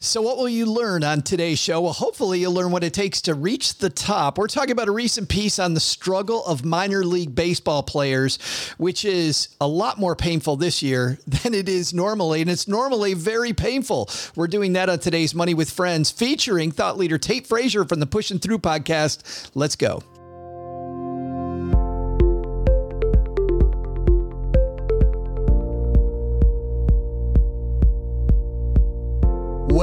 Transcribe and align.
So, 0.00 0.22
what 0.22 0.36
will 0.36 0.48
you 0.48 0.64
learn 0.66 1.02
on 1.02 1.22
today's 1.22 1.58
show? 1.58 1.80
Well, 1.80 1.92
hopefully, 1.92 2.38
you'll 2.38 2.52
learn 2.52 2.70
what 2.70 2.84
it 2.84 2.94
takes 2.94 3.20
to 3.22 3.34
reach 3.34 3.78
the 3.78 3.90
top. 3.90 4.38
We're 4.38 4.46
talking 4.46 4.70
about 4.70 4.86
a 4.86 4.92
recent 4.92 5.28
piece 5.28 5.58
on 5.58 5.74
the 5.74 5.80
struggle 5.80 6.44
of 6.46 6.64
minor 6.64 7.04
league 7.04 7.34
baseball 7.34 7.82
players, 7.82 8.36
which 8.78 9.04
is 9.04 9.48
a 9.60 9.66
lot 9.66 9.98
more 9.98 10.14
painful 10.14 10.54
this 10.54 10.84
year 10.84 11.18
than 11.26 11.52
it 11.52 11.68
is 11.68 11.92
normally. 11.92 12.40
And 12.40 12.48
it's 12.48 12.68
normally 12.68 13.14
very 13.14 13.52
painful. 13.52 14.08
We're 14.36 14.46
doing 14.46 14.74
that 14.74 14.88
on 14.88 15.00
today's 15.00 15.34
Money 15.34 15.54
with 15.54 15.68
Friends, 15.68 16.12
featuring 16.12 16.70
thought 16.70 16.96
leader 16.96 17.18
Tate 17.18 17.48
Frazier 17.48 17.84
from 17.84 17.98
the 17.98 18.06
Pushing 18.06 18.38
Through 18.38 18.58
podcast. 18.58 19.50
Let's 19.56 19.74
go. 19.74 20.04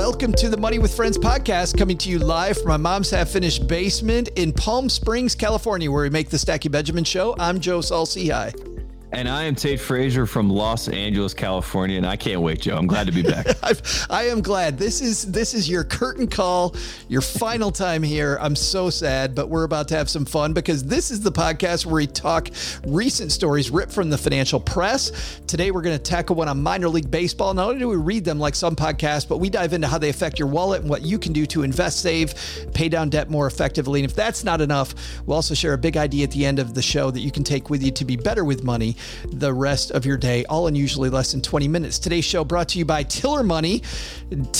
Welcome 0.07 0.33
to 0.33 0.49
the 0.49 0.57
Money 0.57 0.77
with 0.77 0.95
Friends 0.95 1.17
podcast, 1.17 1.75
coming 1.79 1.97
to 1.97 2.11
you 2.11 2.19
live 2.19 2.59
from 2.59 2.67
my 2.67 2.77
mom's 2.77 3.09
half 3.09 3.27
finished 3.29 3.67
basement 3.67 4.27
in 4.35 4.53
Palm 4.53 4.87
Springs, 4.87 5.33
California, 5.33 5.89
where 5.91 6.03
we 6.03 6.11
make 6.11 6.29
the 6.29 6.37
Stacking 6.37 6.71
Benjamin 6.71 7.03
show. 7.03 7.35
I'm 7.39 7.59
Joe 7.59 7.81
Saul-Sehy. 7.81 8.74
And 9.11 9.29
I 9.29 9.43
am 9.43 9.55
Tate 9.55 9.79
Frazier 9.79 10.25
from 10.25 10.49
Los 10.49 10.89
Angeles, 10.89 11.33
California, 11.33 11.97
and 11.97 12.07
I 12.07 12.15
can't 12.15 12.41
wait, 12.41 12.61
Joe. 12.61 12.75
I'm 12.75 12.87
glad 12.87 13.05
to 13.05 13.13
be 13.13 13.21
back. 13.21 13.45
I 14.09 14.25
am 14.25 14.41
glad. 14.41 14.77
This 14.77 14.99
is 14.99 15.31
this 15.31 15.53
is 15.53 15.69
your 15.69 15.83
curtain 15.83 16.27
call, 16.27 16.75
your 17.07 17.21
final 17.21 17.71
time 17.71 18.01
here. 18.01 18.37
I'm 18.41 18.55
so 18.55 18.89
sad, 18.89 19.35
but 19.35 19.47
we're 19.47 19.63
about 19.63 19.87
to 19.89 19.95
have 19.95 20.09
some 20.09 20.25
fun 20.25 20.53
because 20.53 20.83
this 20.83 21.11
is 21.11 21.21
the 21.21 21.31
podcast 21.31 21.85
where 21.85 21.95
we 21.95 22.07
talk 22.07 22.49
recent 22.87 23.31
stories 23.31 23.69
ripped 23.69 23.93
from 23.93 24.09
the 24.09 24.17
financial 24.17 24.59
press. 24.59 25.39
Today 25.45 25.69
we're 25.69 25.83
going 25.83 25.97
to 25.97 26.03
tackle 26.03 26.35
one 26.35 26.49
on 26.49 26.61
minor 26.61 26.89
league 26.89 27.11
baseball. 27.11 27.53
Not 27.53 27.67
only 27.67 27.79
do 27.79 27.87
we 27.87 27.97
read 27.97 28.25
them 28.25 28.39
like 28.39 28.55
some 28.55 28.75
podcasts, 28.75 29.27
but 29.27 29.37
we 29.37 29.49
dive 29.49 29.73
into 29.73 29.87
how 29.87 29.99
they 29.99 30.09
affect 30.09 30.39
your 30.39 30.47
wallet 30.47 30.81
and 30.81 30.89
what 30.89 31.03
you 31.03 31.19
can 31.19 31.31
do 31.31 31.45
to 31.47 31.61
invest, 31.61 32.01
save, 32.01 32.33
pay 32.73 32.89
down 32.89 33.09
debt 33.09 33.29
more 33.29 33.45
effectively. 33.45 34.01
And 34.01 34.09
if 34.09 34.15
that's 34.15 34.43
not 34.43 34.61
enough, 34.61 34.95
we'll 35.25 35.35
also 35.35 35.53
share 35.53 35.73
a 35.73 35.77
big 35.77 35.95
idea 35.95 36.23
at 36.23 36.31
the 36.31 36.45
end 36.45 36.57
of 36.57 36.73
the 36.73 36.81
show 36.81 37.11
that 37.11 37.19
you 37.19 37.31
can 37.31 37.43
take 37.43 37.69
with 37.69 37.83
you 37.83 37.91
to 37.91 38.03
be 38.03 38.15
better 38.15 38.43
with 38.43 38.63
money 38.63 38.94
the 39.31 39.53
rest 39.53 39.91
of 39.91 40.05
your 40.05 40.17
day, 40.17 40.45
all 40.45 40.67
in 40.67 40.75
usually 40.75 41.09
less 41.09 41.31
than 41.31 41.41
20 41.41 41.67
minutes. 41.67 41.99
Today's 41.99 42.25
show 42.25 42.43
brought 42.43 42.69
to 42.69 42.79
you 42.79 42.85
by 42.85 43.03
Tiller 43.03 43.43
Money. 43.43 43.81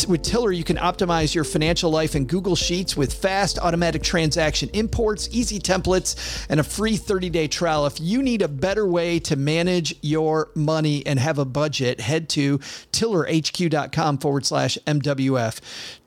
With 0.08 0.22
Tiller, 0.22 0.52
you 0.52 0.64
can 0.64 0.78
optimize 0.78 1.34
your 1.34 1.44
financial 1.44 1.90
life 1.92 2.16
in 2.16 2.26
Google 2.26 2.56
Sheets 2.56 2.96
with 2.96 3.14
fast 3.14 3.60
automatic 3.60 4.04
transaction 4.04 4.70
imports, 4.74 5.30
easy 5.32 5.60
templates, 5.60 6.46
and 6.50 6.60
a 6.60 6.64
free 6.64 6.98
30 6.98 7.30
day 7.30 7.48
trial. 7.48 7.86
If 7.86 8.00
you 8.00 8.22
need 8.22 8.42
a 8.42 8.48
better 8.48 8.88
way 8.88 9.20
to 9.20 9.36
manage 9.36 9.96
your 10.02 10.50
money 10.56 11.06
and 11.06 11.20
have 11.20 11.40
a 11.40 11.46
budget, 11.46 12.00
head 12.00 12.30
to 12.30 12.60
tillerhq.com 12.60 14.18
forward 14.20 14.46
slash 14.46 14.78
MWF. 14.86 15.60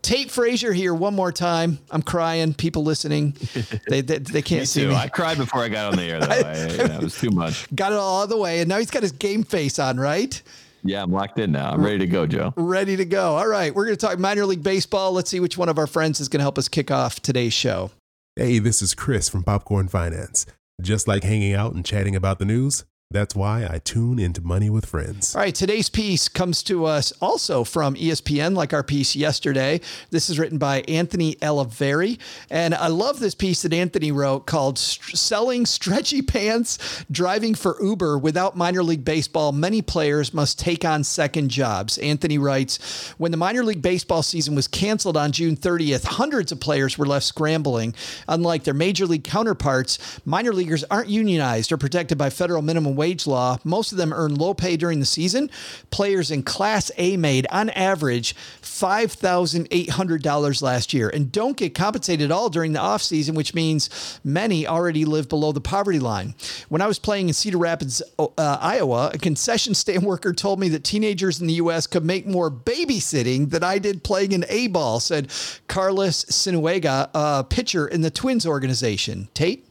Tate 0.03 0.31
Frazier 0.31 0.73
here 0.73 0.95
one 0.95 1.15
more 1.15 1.33
time. 1.33 1.79
I'm 1.91 2.03
crying. 2.03 2.55
People 2.55 2.85
listening, 2.85 3.37
they 3.89 4.01
they, 4.01 4.19
they 4.19 4.43
can't 4.43 4.69
see 4.69 4.87
me. 4.87 4.95
I 4.95 5.09
cried 5.09 5.39
before 5.39 5.63
I 5.63 5.69
got 5.69 5.93
on 5.93 5.99
the 5.99 6.05
air, 6.05 6.21
though. 6.21 6.27
I, 6.31 6.41
yeah, 6.41 6.97
it 6.97 7.03
was 7.03 7.19
too 7.19 7.31
much. 7.31 7.73
Got 7.75 7.93
it 7.93 7.99
all 7.99 8.18
the 8.27 8.37
way, 8.37 8.61
and 8.61 8.69
now 8.69 8.79
he's 8.79 8.91
got 8.91 9.03
his 9.03 9.13
game 9.13 9.43
face 9.43 9.79
on, 9.79 9.99
right? 9.99 10.41
Yeah, 10.85 11.03
I'm 11.03 11.11
locked 11.11 11.39
in 11.39 11.53
now. 11.53 11.73
I'm 11.73 11.85
ready 11.85 11.99
to 11.99 12.07
go, 12.07 12.27
Joe. 12.27 12.55
Ready 12.57 12.97
to 12.97 13.05
go. 13.05 13.37
All 13.37 13.49
right, 13.49 13.75
we're 13.75 13.85
going 13.85 13.97
to 13.97 14.07
talk 14.07 14.19
minor 14.19 14.47
league 14.47 14.63
baseball. 14.63 15.13
Let's 15.13 15.31
see 15.31 15.41
which 15.41 15.59
one 15.59 15.69
of 15.69 15.79
our 15.79 15.87
friends 15.87 16.21
is 16.21 16.29
going 16.29 16.39
to 16.39 16.45
help 16.45 16.59
us 16.59 16.69
kick 16.69 16.91
off 16.91 17.21
today's 17.21 17.53
show. 17.53 17.91
Hey, 18.37 18.59
this 18.59 18.81
is 18.81 18.95
Chris 18.95 19.29
from 19.29 19.43
Popcorn 19.43 19.89
Finance. 19.89 20.47
Just 20.81 21.09
like 21.09 21.25
hanging 21.25 21.55
out 21.55 21.75
and 21.75 21.85
chatting 21.85 22.15
about 22.15 22.39
the 22.39 22.45
news, 22.45 22.85
that's 23.11 23.35
why 23.35 23.67
I 23.67 23.79
tune 23.79 24.19
into 24.19 24.43
Money 24.43 24.69
with 24.69 24.85
Friends. 24.85 25.35
All 25.35 25.41
right, 25.41 25.55
today's 25.55 25.89
piece 25.89 26.29
comes 26.29 26.63
to 26.65 26.85
us 26.85 27.11
also 27.23 27.65
from 27.65 27.95
ESPN, 27.95 28.55
like 28.55 28.75
our 28.75 28.83
piece 28.83 29.17
yesterday. 29.17 29.81
This 30.11 30.29
is 30.29 30.39
written 30.39 30.59
by 30.59 30.83
Anthony 30.83 31.37
Olivieri. 31.37 32.19
And 32.51 32.75
I 32.75 32.89
love 32.89 33.19
this 33.19 33.35
piece 33.35 33.63
that 33.63 33.73
Anthony 33.73 34.13
wrote 34.13 34.41
called 34.41 34.79
Selling 34.79 35.65
Stretchy 35.65 36.21
Pants, 36.21 37.07
Driving 37.11 37.55
for 37.55 37.83
Uber 37.83 38.19
Without 38.19 38.59
Minor 38.59 38.83
League 38.83 39.07
Baseball. 39.07 39.53
Many 39.53 39.81
players 39.81 40.35
must 40.35 40.59
take 40.59 40.85
on 40.85 41.03
second 41.03 41.49
jobs. 41.49 41.97
Anthony 41.97 42.37
writes 42.37 43.09
When 43.17 43.31
the 43.31 43.39
minor 43.39 43.65
league 43.65 43.81
baseball 43.81 44.23
season 44.23 44.55
was 44.55 44.69
canceled 44.69 45.17
on 45.17 45.33
June 45.33 45.57
30th, 45.57 46.05
hundreds 46.05 46.53
of 46.53 46.61
players 46.61 46.99
were 46.99 47.07
left 47.07 47.25
scrambling. 47.25 47.95
Unlike 48.29 48.65
their 48.65 48.75
major 48.75 49.07
league 49.07 49.25
counterparts, 49.25 50.21
minor 50.27 50.53
leaguers 50.53 50.85
aren't 50.91 51.09
unionized 51.09 51.73
or 51.73 51.79
protected 51.79 52.19
by 52.19 52.29
federal 52.29 52.61
minimum 52.61 52.98
wage 52.99 53.27
law. 53.27 53.57
Most 53.65 53.93
of 53.93 53.99
them 53.99 54.13
earn 54.13 54.35
low 54.35 54.53
pay 54.53 54.77
during 54.77 55.01
the 55.01 55.07
season. 55.07 55.51
Players 55.91 56.31
in 56.31 56.43
Class 56.43 56.91
A 56.99 57.17
made, 57.17 57.47
on 57.51 57.71
average, 57.71 58.37
$5,800 58.61 60.63
last 60.63 60.93
year 60.93 61.09
and 61.09 61.33
don't 61.33 61.57
get 61.57 61.75
compensated 61.75 62.27
at 62.27 62.31
all 62.31 62.51
during 62.51 62.73
the 62.73 62.79
offseason, 62.79 63.35
which 63.35 63.55
means 63.55 64.21
many 64.23 64.67
already 64.67 65.05
live 65.05 65.29
below 65.29 65.53
the 65.53 65.61
poverty 65.61 65.99
line. 65.99 66.35
When 66.69 66.83
I 66.83 66.87
was 66.87 66.99
playing 66.99 67.29
in 67.29 67.35
Cedar 67.35 67.59
Rapids, 67.59 68.03
uh, 68.19 68.29
Iowa, 68.39 69.11
a 69.15 69.19
concession 69.19 69.75
stand 69.75 70.03
worker 70.03 70.33
told 70.33 70.61
me 70.61 70.69
that 70.71 70.85
teenagers 70.85 71.41
in 71.41 71.47
the 71.47 71.55
U.S. 71.55 71.87
could 71.87 72.05
make 72.05 72.27
more 72.27 72.51
babysitting 72.51 73.51
than 73.51 73.65
I 73.65 73.79
did 73.79 74.03
playing 74.03 74.33
in 74.33 74.45
A 74.49 74.69
ball, 74.69 75.01
said 75.01 75.31
Carlos 75.69 76.25
Sinuega, 76.27 77.11
a 77.15 77.45
pitcher 77.45 77.87
in 77.87 78.03
the 78.03 78.11
Twins 78.11 78.47
organization. 78.47 79.29
Tate? 79.35 79.68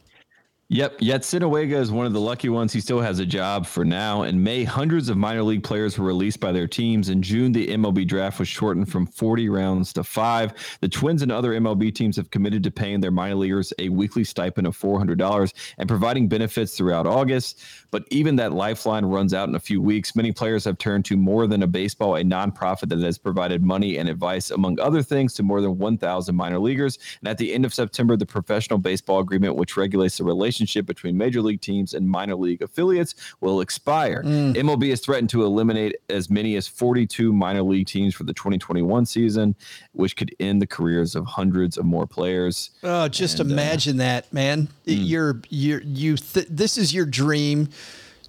Yep. 0.70 0.96
Yet 1.00 1.22
Sinuega 1.22 1.78
is 1.78 1.90
one 1.90 2.04
of 2.04 2.12
the 2.12 2.20
lucky 2.20 2.50
ones. 2.50 2.74
He 2.74 2.82
still 2.82 3.00
has 3.00 3.20
a 3.20 3.24
job 3.24 3.64
for 3.64 3.86
now. 3.86 4.24
In 4.24 4.42
May, 4.42 4.64
hundreds 4.64 5.08
of 5.08 5.16
minor 5.16 5.42
league 5.42 5.64
players 5.64 5.96
were 5.96 6.04
released 6.04 6.40
by 6.40 6.52
their 6.52 6.66
teams. 6.66 7.08
In 7.08 7.22
June, 7.22 7.52
the 7.52 7.68
MLB 7.68 8.06
draft 8.06 8.38
was 8.38 8.48
shortened 8.48 8.92
from 8.92 9.06
40 9.06 9.48
rounds 9.48 9.94
to 9.94 10.04
five. 10.04 10.52
The 10.82 10.88
Twins 10.90 11.22
and 11.22 11.32
other 11.32 11.52
MLB 11.58 11.94
teams 11.94 12.16
have 12.16 12.30
committed 12.30 12.62
to 12.64 12.70
paying 12.70 13.00
their 13.00 13.10
minor 13.10 13.36
leaguers 13.36 13.72
a 13.78 13.88
weekly 13.88 14.24
stipend 14.24 14.66
of 14.66 14.76
$400 14.78 15.54
and 15.78 15.88
providing 15.88 16.28
benefits 16.28 16.76
throughout 16.76 17.06
August. 17.06 17.62
But 17.90 18.04
even 18.10 18.36
that 18.36 18.52
lifeline 18.52 19.06
runs 19.06 19.32
out 19.32 19.48
in 19.48 19.54
a 19.54 19.60
few 19.60 19.80
weeks. 19.80 20.14
Many 20.14 20.32
players 20.32 20.66
have 20.66 20.76
turned 20.76 21.06
to 21.06 21.16
more 21.16 21.46
than 21.46 21.62
a 21.62 21.66
baseball, 21.66 22.16
a 22.16 22.22
nonprofit 22.22 22.90
that 22.90 22.98
has 22.98 23.16
provided 23.16 23.62
money 23.62 23.96
and 23.96 24.06
advice, 24.06 24.50
among 24.50 24.78
other 24.80 25.02
things, 25.02 25.32
to 25.34 25.42
more 25.42 25.62
than 25.62 25.78
1,000 25.78 26.36
minor 26.36 26.58
leaguers. 26.58 26.98
And 27.20 27.28
at 27.28 27.38
the 27.38 27.54
end 27.54 27.64
of 27.64 27.72
September, 27.72 28.18
the 28.18 28.26
professional 28.26 28.78
baseball 28.78 29.20
agreement, 29.20 29.56
which 29.56 29.74
regulates 29.74 30.18
the 30.18 30.24
relationship 30.24 30.57
between 30.86 31.16
major 31.16 31.42
league 31.42 31.60
teams 31.60 31.94
and 31.94 32.08
minor 32.08 32.34
league 32.34 32.62
affiliates, 32.62 33.14
will 33.40 33.60
expire. 33.60 34.22
MLB 34.22 34.90
has 34.90 35.00
threatened 35.00 35.30
to 35.30 35.44
eliminate 35.44 35.96
as 36.08 36.30
many 36.30 36.56
as 36.56 36.66
42 36.66 37.32
minor 37.32 37.62
league 37.62 37.86
teams 37.86 38.14
for 38.14 38.24
the 38.24 38.32
2021 38.32 39.06
season, 39.06 39.54
which 39.92 40.16
could 40.16 40.34
end 40.40 40.60
the 40.62 40.66
careers 40.66 41.14
of 41.14 41.26
hundreds 41.26 41.76
of 41.78 41.84
more 41.84 42.06
players. 42.06 42.70
Oh, 42.82 43.08
just 43.08 43.40
And, 43.40 43.50
uh, 43.50 43.54
imagine 43.54 43.96
that, 43.98 44.32
man. 44.32 44.68
You're 44.84 45.40
you're 45.48 45.82
you. 45.82 46.16
Th- 46.16 46.46
this 46.48 46.78
is 46.78 46.94
your 46.94 47.06
dream. 47.06 47.68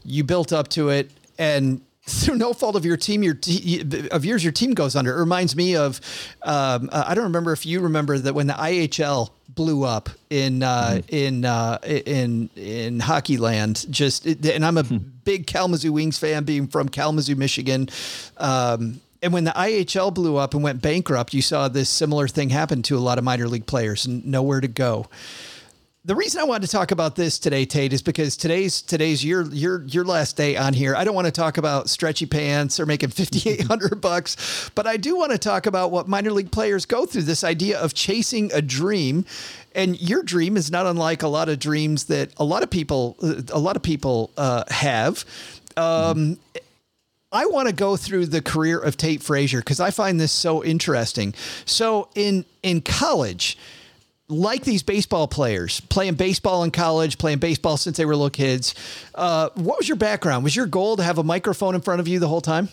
You 0.06 0.24
built 0.24 0.54
up 0.54 0.68
to 0.70 0.90
it, 0.90 1.12
and 1.38 1.82
through 2.04 2.36
no 2.36 2.54
fault 2.54 2.76
of 2.76 2.86
your 2.86 2.98
team, 2.98 3.24
your 3.24 3.36
te- 3.36 4.10
of 4.10 4.26
yours, 4.26 4.44
your 4.44 4.54
team 4.54 4.74
goes 4.74 4.96
under. 4.96 5.16
It 5.16 5.20
reminds 5.20 5.56
me 5.56 5.76
of. 5.76 6.02
Um, 6.44 6.90
uh, 6.92 7.06
I 7.08 7.16
don't 7.16 7.26
remember 7.26 7.52
if 7.54 7.66
you 7.66 7.80
remember 7.82 8.18
that 8.18 8.34
when 8.34 8.48
the 8.48 8.54
IHL 8.54 9.30
blew 9.56 9.84
up 9.84 10.10
in 10.30 10.64
uh, 10.64 11.02
in 11.08 11.46
uh, 11.46 11.80
in 11.84 12.50
in 12.56 13.00
hockey 13.00 13.38
land. 13.38 13.86
Just 13.90 14.26
and 14.26 14.66
I'm 14.66 14.78
a 14.78 14.84
big 14.84 15.48
Kalamazoo 15.48 15.92
Wings 15.94 16.18
fan, 16.18 16.44
being 16.44 16.68
from 16.68 16.90
Kalamazoo, 16.90 17.36
Michigan. 17.36 17.90
Um, 18.38 19.02
and 19.22 19.34
when 19.34 19.44
the 19.44 19.52
IHL 19.52 20.14
blew 20.14 20.38
up 20.38 20.54
and 20.54 20.64
went 20.64 20.82
bankrupt, 20.82 21.34
you 21.34 21.42
saw 21.42 21.68
this 21.68 21.90
similar 21.90 22.28
thing 22.28 22.50
happen 22.50 22.82
to 22.84 22.98
a 22.98 23.00
lot 23.00 23.18
of 23.18 23.24
minor 23.24 23.48
league 23.48 23.66
players 23.66 24.06
and 24.06 24.26
nowhere 24.26 24.62
to 24.62 24.68
go. 24.68 25.08
The 26.06 26.16
reason 26.16 26.40
I 26.40 26.46
wanted 26.46 26.66
to 26.66 26.72
talk 26.72 26.92
about 26.92 27.18
this 27.18 27.38
today, 27.40 27.66
Tate, 27.66 27.92
is 27.92 28.02
because 28.02 28.38
today's 28.38 28.82
today's 28.82 29.24
your 29.24 29.46
your 29.48 29.84
your 29.84 30.06
last 30.06 30.38
day 30.38 30.56
on 30.56 30.74
here. 30.74 30.96
I 30.96 31.04
don't 31.04 31.14
want 31.14 31.26
to 31.26 31.32
talk 31.32 31.58
about 31.58 31.90
stretchy 31.90 32.26
pants 32.26 32.80
or 32.80 32.86
making 32.86 33.10
fifty 33.10 33.50
eight 33.50 33.64
hundred 33.64 34.00
bucks, 34.00 34.72
but 34.76 34.88
I 34.88 34.96
do 34.96 35.18
want 35.18 35.34
to 35.34 35.38
talk 35.38 35.66
about 35.66 35.92
what 35.92 36.08
minor 36.08 36.32
league 36.32 36.52
players 36.52 36.86
go 36.86 37.06
through. 37.06 37.24
This 37.24 37.44
idea 37.44 37.78
of 37.78 37.94
chasing 37.94 38.50
a 38.54 38.62
dream, 38.62 39.26
and 39.76 40.00
your 40.02 40.24
dream 40.24 40.56
is 40.56 40.72
not 40.72 40.86
unlike 40.86 41.22
a 41.22 41.28
lot 41.28 41.50
of 41.50 41.60
dreams 41.60 42.06
that 42.06 42.32
a 42.38 42.46
lot 42.46 42.64
of 42.64 42.70
people 42.70 43.18
a 43.52 43.60
lot 43.60 43.76
of 43.76 43.84
people 43.84 44.32
uh, 44.38 44.64
have. 44.70 45.26
Um, 45.76 46.40
I 47.34 47.46
want 47.46 47.68
to 47.68 47.76
go 47.76 47.98
through 47.98 48.28
the 48.28 48.42
career 48.42 48.80
of 48.80 48.96
Tate 48.96 49.22
Frazier 49.22 49.60
because 49.60 49.82
I 49.82 49.92
find 49.92 50.18
this 50.18 50.32
so 50.32 50.64
interesting. 50.64 51.34
So 51.66 52.08
in 52.16 52.46
in 52.64 52.80
college, 52.80 53.58
like 54.30 54.64
these 54.64 54.84
baseball 54.84 55.28
players, 55.28 55.80
playing 55.82 56.14
baseball 56.14 56.64
in 56.64 56.72
college, 56.72 57.18
playing 57.18 57.40
baseball 57.40 57.78
since 57.78 57.98
they 57.98 58.06
were 58.06 58.16
little 58.16 58.30
kids. 58.30 58.76
Uh, 59.16 59.50
what 59.56 59.78
was 59.78 59.88
your 59.88 59.98
background? 59.98 60.44
Was 60.44 60.56
your 60.56 60.68
goal 60.68 60.98
to 60.98 61.04
have 61.04 61.18
a 61.18 61.24
microphone 61.24 61.76
in 61.76 61.82
front 61.82 62.00
of 62.00 62.08
you 62.08 62.20
the 62.20 62.28
whole 62.28 62.42
time? 62.42 62.70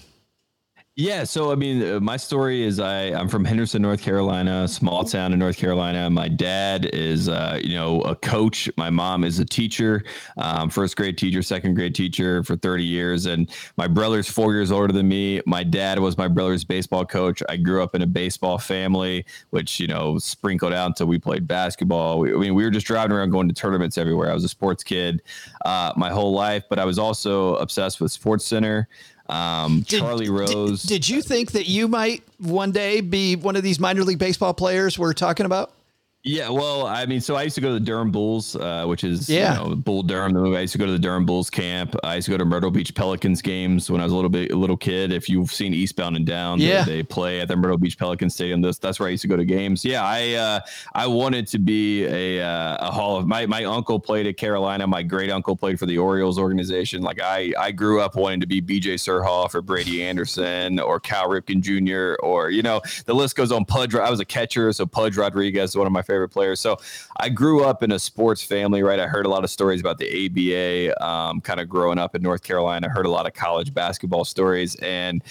Yeah, 0.98 1.24
so 1.24 1.52
I 1.52 1.56
mean, 1.56 1.82
uh, 1.82 2.00
my 2.00 2.16
story 2.16 2.62
is 2.62 2.80
I 2.80 3.08
I'm 3.08 3.28
from 3.28 3.44
Henderson, 3.44 3.82
North 3.82 4.00
Carolina, 4.00 4.66
small 4.66 5.04
town 5.04 5.34
in 5.34 5.38
North 5.38 5.58
Carolina. 5.58 6.08
My 6.08 6.26
dad 6.26 6.86
is 6.86 7.28
uh, 7.28 7.60
you 7.62 7.74
know 7.74 8.00
a 8.00 8.16
coach. 8.16 8.70
My 8.78 8.88
mom 8.88 9.22
is 9.22 9.38
a 9.38 9.44
teacher, 9.44 10.04
um, 10.38 10.70
first 10.70 10.96
grade 10.96 11.18
teacher, 11.18 11.42
second 11.42 11.74
grade 11.74 11.94
teacher 11.94 12.42
for 12.44 12.56
30 12.56 12.82
years, 12.82 13.26
and 13.26 13.50
my 13.76 13.86
brother's 13.86 14.26
four 14.26 14.54
years 14.54 14.72
older 14.72 14.90
than 14.90 15.06
me. 15.06 15.42
My 15.44 15.62
dad 15.62 15.98
was 15.98 16.16
my 16.16 16.28
brother's 16.28 16.64
baseball 16.64 17.04
coach. 17.04 17.42
I 17.46 17.58
grew 17.58 17.82
up 17.82 17.94
in 17.94 18.00
a 18.00 18.06
baseball 18.06 18.56
family, 18.56 19.26
which 19.50 19.78
you 19.78 19.88
know 19.88 20.16
sprinkled 20.16 20.72
out 20.72 20.86
until 20.86 21.08
we 21.08 21.18
played 21.18 21.46
basketball. 21.46 22.20
We, 22.20 22.32
I 22.32 22.38
mean, 22.38 22.54
we 22.54 22.64
were 22.64 22.70
just 22.70 22.86
driving 22.86 23.14
around 23.18 23.32
going 23.32 23.48
to 23.48 23.54
tournaments 23.54 23.98
everywhere. 23.98 24.30
I 24.30 24.34
was 24.34 24.44
a 24.44 24.48
sports 24.48 24.82
kid 24.82 25.20
uh, 25.66 25.92
my 25.94 26.08
whole 26.08 26.32
life, 26.32 26.64
but 26.70 26.78
I 26.78 26.86
was 26.86 26.98
also 26.98 27.56
obsessed 27.56 28.00
with 28.00 28.12
Sports 28.12 28.46
Center. 28.46 28.88
Um, 29.28 29.80
Did- 29.80 30.00
Charlie 30.00 30.28
Rose. 30.30 30.82
Did, 30.82 30.88
did 31.02 31.08
you 31.08 31.22
think 31.22 31.52
that 31.52 31.66
you 31.66 31.88
might 31.88 32.22
one 32.38 32.70
day 32.72 33.00
be 33.00 33.36
one 33.36 33.56
of 33.56 33.62
these 33.62 33.80
minor 33.80 34.04
league 34.04 34.18
baseball 34.18 34.54
players 34.54 34.98
we're 34.98 35.12
talking 35.14 35.46
about? 35.46 35.72
Yeah, 36.28 36.48
well, 36.48 36.88
I 36.88 37.06
mean, 37.06 37.20
so 37.20 37.36
I 37.36 37.44
used 37.44 37.54
to 37.54 37.60
go 37.60 37.68
to 37.68 37.74
the 37.74 37.78
Durham 37.80 38.10
Bulls, 38.10 38.56
uh, 38.56 38.84
which 38.86 39.04
is 39.04 39.28
Yeah. 39.28 39.62
you 39.62 39.68
know, 39.70 39.76
Bull 39.76 40.02
Durham. 40.02 40.32
The 40.32 40.40
movie. 40.40 40.56
I 40.56 40.62
used 40.62 40.72
to 40.72 40.78
go 40.78 40.84
to 40.84 40.90
the 40.90 40.98
Durham 40.98 41.24
Bulls 41.24 41.50
camp. 41.50 41.94
I 42.02 42.16
used 42.16 42.24
to 42.24 42.32
go 42.32 42.36
to 42.38 42.44
Myrtle 42.44 42.72
Beach 42.72 42.92
Pelicans 42.96 43.40
games 43.40 43.88
when 43.92 44.00
I 44.00 44.04
was 44.04 44.12
a 44.12 44.16
little 44.16 44.28
bit 44.28 44.50
a 44.50 44.56
little 44.56 44.76
kid. 44.76 45.12
If 45.12 45.28
you've 45.28 45.52
seen 45.52 45.72
Eastbound 45.72 46.16
and 46.16 46.26
Down, 46.26 46.58
Yeah. 46.60 46.82
they, 46.82 46.96
they 46.96 47.02
play 47.04 47.40
at 47.40 47.46
the 47.46 47.54
Myrtle 47.54 47.78
Beach 47.78 47.96
Pelican 47.96 48.28
Stadium. 48.28 48.60
That's 48.60 48.78
that's 48.78 48.98
where 48.98 49.06
I 49.06 49.12
used 49.12 49.22
to 49.22 49.28
go 49.28 49.36
to 49.36 49.44
games. 49.44 49.84
Yeah, 49.84 50.02
I 50.04 50.32
uh, 50.32 50.60
I 50.96 51.06
wanted 51.06 51.46
to 51.46 51.60
be 51.60 52.04
a 52.06 52.42
uh, 52.44 52.88
a 52.88 52.90
Hall 52.90 53.16
of 53.16 53.28
my 53.28 53.46
my 53.46 53.62
uncle 53.64 54.00
played 54.00 54.26
at 54.26 54.36
Carolina. 54.36 54.84
My 54.88 55.04
great 55.04 55.30
uncle 55.30 55.54
played 55.54 55.78
for 55.78 55.86
the 55.86 55.96
Orioles 55.98 56.40
organization. 56.40 57.02
Like 57.02 57.20
I 57.22 57.52
I 57.56 57.70
grew 57.70 58.00
up 58.00 58.16
wanting 58.16 58.40
to 58.40 58.48
be 58.48 58.60
B.J. 58.60 58.96
Surhoff 58.96 59.54
or 59.54 59.62
Brady 59.62 60.02
Anderson 60.02 60.80
or 60.80 60.98
Cal 60.98 61.28
Ripken 61.28 61.60
Jr. 61.60 62.20
or 62.20 62.50
you 62.50 62.62
know 62.62 62.80
the 63.04 63.14
list 63.14 63.36
goes 63.36 63.52
on. 63.52 63.64
Pudge. 63.64 63.94
I 63.94 64.10
was 64.10 64.18
a 64.18 64.24
catcher, 64.24 64.72
so 64.72 64.86
Pudge 64.86 65.16
Rodriguez 65.16 65.70
is 65.70 65.76
one 65.76 65.86
of 65.86 65.92
my 65.92 66.02
favorite 66.02 66.15
players. 66.26 66.60
So 66.60 66.78
I 67.18 67.28
grew 67.28 67.64
up 67.64 67.82
in 67.82 67.92
a 67.92 67.98
sports 67.98 68.42
family, 68.42 68.82
right? 68.82 68.98
I 68.98 69.06
heard 69.06 69.26
a 69.26 69.28
lot 69.28 69.44
of 69.44 69.50
stories 69.50 69.80
about 69.80 69.98
the 69.98 70.08
ABA, 70.26 71.04
um, 71.04 71.40
kind 71.40 71.60
of 71.60 71.68
growing 71.68 71.98
up 71.98 72.14
in 72.14 72.22
North 72.22 72.42
Carolina. 72.42 72.86
I 72.88 72.90
heard 72.90 73.06
a 73.06 73.10
lot 73.10 73.26
of 73.26 73.34
college 73.34 73.74
basketball 73.74 74.24
stories, 74.24 74.74
and 74.76 75.22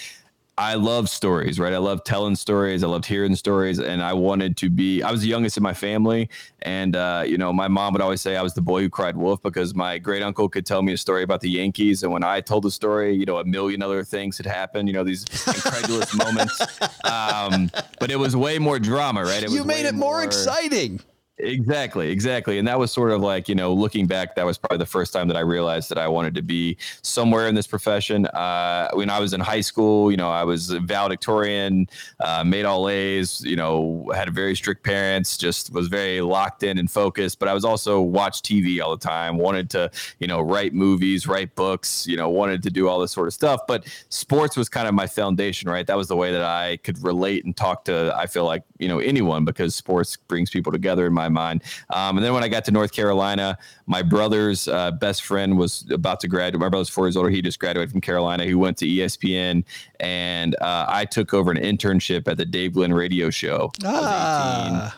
I 0.58 0.74
love 0.74 1.10
stories, 1.10 1.60
right? 1.60 1.74
I 1.74 1.78
love 1.78 2.02
telling 2.02 2.34
stories. 2.34 2.82
I 2.82 2.86
loved 2.86 3.04
hearing 3.04 3.36
stories, 3.36 3.78
and 3.78 4.02
I 4.02 4.14
wanted 4.14 4.56
to 4.58 4.70
be. 4.70 5.02
I 5.02 5.10
was 5.10 5.20
the 5.20 5.28
youngest 5.28 5.58
in 5.58 5.62
my 5.62 5.74
family, 5.74 6.30
and 6.62 6.96
uh, 6.96 7.24
you 7.26 7.36
know, 7.36 7.52
my 7.52 7.68
mom 7.68 7.92
would 7.92 8.00
always 8.00 8.22
say 8.22 8.36
I 8.36 8.42
was 8.42 8.54
the 8.54 8.62
boy 8.62 8.80
who 8.80 8.88
cried 8.88 9.18
wolf 9.18 9.42
because 9.42 9.74
my 9.74 9.98
great 9.98 10.22
uncle 10.22 10.48
could 10.48 10.64
tell 10.64 10.80
me 10.80 10.94
a 10.94 10.96
story 10.96 11.22
about 11.22 11.42
the 11.42 11.50
Yankees, 11.50 12.02
and 12.02 12.10
when 12.10 12.24
I 12.24 12.40
told 12.40 12.64
the 12.64 12.70
story, 12.70 13.14
you 13.14 13.26
know, 13.26 13.36
a 13.36 13.44
million 13.44 13.82
other 13.82 14.02
things 14.02 14.38
had 14.38 14.46
happened. 14.46 14.88
You 14.88 14.94
know, 14.94 15.04
these 15.04 15.24
incredulous 15.46 16.14
moments, 16.14 16.58
um, 17.04 17.70
but 18.00 18.10
it 18.10 18.18
was 18.18 18.34
way 18.34 18.58
more 18.58 18.78
drama, 18.78 19.24
right? 19.24 19.42
It 19.42 19.50
You 19.50 19.64
made 19.64 19.84
it 19.84 19.94
more 19.94 20.22
exciting. 20.22 21.00
Exactly, 21.38 22.10
exactly. 22.10 22.58
And 22.58 22.66
that 22.66 22.78
was 22.78 22.90
sort 22.90 23.10
of 23.10 23.20
like, 23.20 23.46
you 23.46 23.54
know, 23.54 23.74
looking 23.74 24.06
back, 24.06 24.34
that 24.36 24.46
was 24.46 24.56
probably 24.56 24.78
the 24.78 24.86
first 24.86 25.12
time 25.12 25.28
that 25.28 25.36
I 25.36 25.40
realized 25.40 25.90
that 25.90 25.98
I 25.98 26.08
wanted 26.08 26.34
to 26.36 26.42
be 26.42 26.78
somewhere 27.02 27.46
in 27.46 27.54
this 27.54 27.66
profession. 27.66 28.24
Uh, 28.28 28.88
when 28.94 29.10
I 29.10 29.20
was 29.20 29.34
in 29.34 29.40
high 29.40 29.60
school, 29.60 30.10
you 30.10 30.16
know, 30.16 30.30
I 30.30 30.44
was 30.44 30.70
a 30.70 30.80
valedictorian, 30.80 31.88
uh, 32.20 32.42
made 32.42 32.64
all 32.64 32.88
A's, 32.88 33.42
you 33.42 33.54
know, 33.54 34.10
had 34.14 34.34
very 34.34 34.56
strict 34.56 34.82
parents, 34.82 35.36
just 35.36 35.70
was 35.74 35.88
very 35.88 36.22
locked 36.22 36.62
in 36.62 36.78
and 36.78 36.90
focused. 36.90 37.38
But 37.38 37.48
I 37.48 37.52
was 37.52 37.66
also 37.66 38.00
watched 38.00 38.46
TV 38.46 38.80
all 38.82 38.96
the 38.96 39.06
time, 39.06 39.36
wanted 39.36 39.68
to, 39.70 39.90
you 40.20 40.26
know, 40.26 40.40
write 40.40 40.72
movies, 40.72 41.26
write 41.26 41.54
books, 41.54 42.06
you 42.06 42.16
know, 42.16 42.30
wanted 42.30 42.62
to 42.62 42.70
do 42.70 42.88
all 42.88 42.98
this 42.98 43.12
sort 43.12 43.26
of 43.28 43.34
stuff. 43.34 43.60
But 43.68 43.84
sports 44.08 44.56
was 44.56 44.70
kind 44.70 44.88
of 44.88 44.94
my 44.94 45.06
foundation, 45.06 45.68
right? 45.68 45.86
That 45.86 45.98
was 45.98 46.08
the 46.08 46.16
way 46.16 46.32
that 46.32 46.42
I 46.44 46.78
could 46.78 47.02
relate 47.04 47.44
and 47.44 47.54
talk 47.54 47.84
to, 47.84 48.14
I 48.16 48.24
feel 48.26 48.46
like, 48.46 48.62
you 48.78 48.88
know, 48.88 49.00
anyone 49.00 49.44
because 49.44 49.74
sports 49.74 50.16
brings 50.16 50.48
people 50.48 50.72
together 50.72 51.06
in 51.06 51.12
my 51.12 51.25
mind. 51.28 51.62
Um, 51.90 52.16
and 52.16 52.24
then 52.24 52.32
when 52.34 52.42
I 52.44 52.48
got 52.48 52.64
to 52.66 52.70
North 52.70 52.92
Carolina, 52.92 53.58
my 53.86 54.02
brother's 54.02 54.68
uh, 54.68 54.90
best 54.92 55.22
friend 55.24 55.56
was 55.58 55.84
about 55.90 56.20
to 56.20 56.28
graduate. 56.28 56.60
My 56.60 56.68
brother's 56.68 56.88
four 56.88 57.06
years 57.06 57.16
older. 57.16 57.30
He 57.30 57.42
just 57.42 57.58
graduated 57.58 57.90
from 57.92 58.00
Carolina. 58.00 58.44
He 58.44 58.54
went 58.54 58.76
to 58.78 58.86
ESPN, 58.86 59.64
and 60.00 60.54
uh, 60.60 60.86
I 60.88 61.04
took 61.04 61.34
over 61.34 61.50
an 61.50 61.58
internship 61.58 62.28
at 62.28 62.36
the 62.36 62.44
Dave 62.44 62.74
Glenn 62.74 62.92
radio 62.92 63.30
show. 63.30 63.70
I 63.84 63.88
was 63.90 63.94
18 63.94 64.06
Ah, 64.06 64.96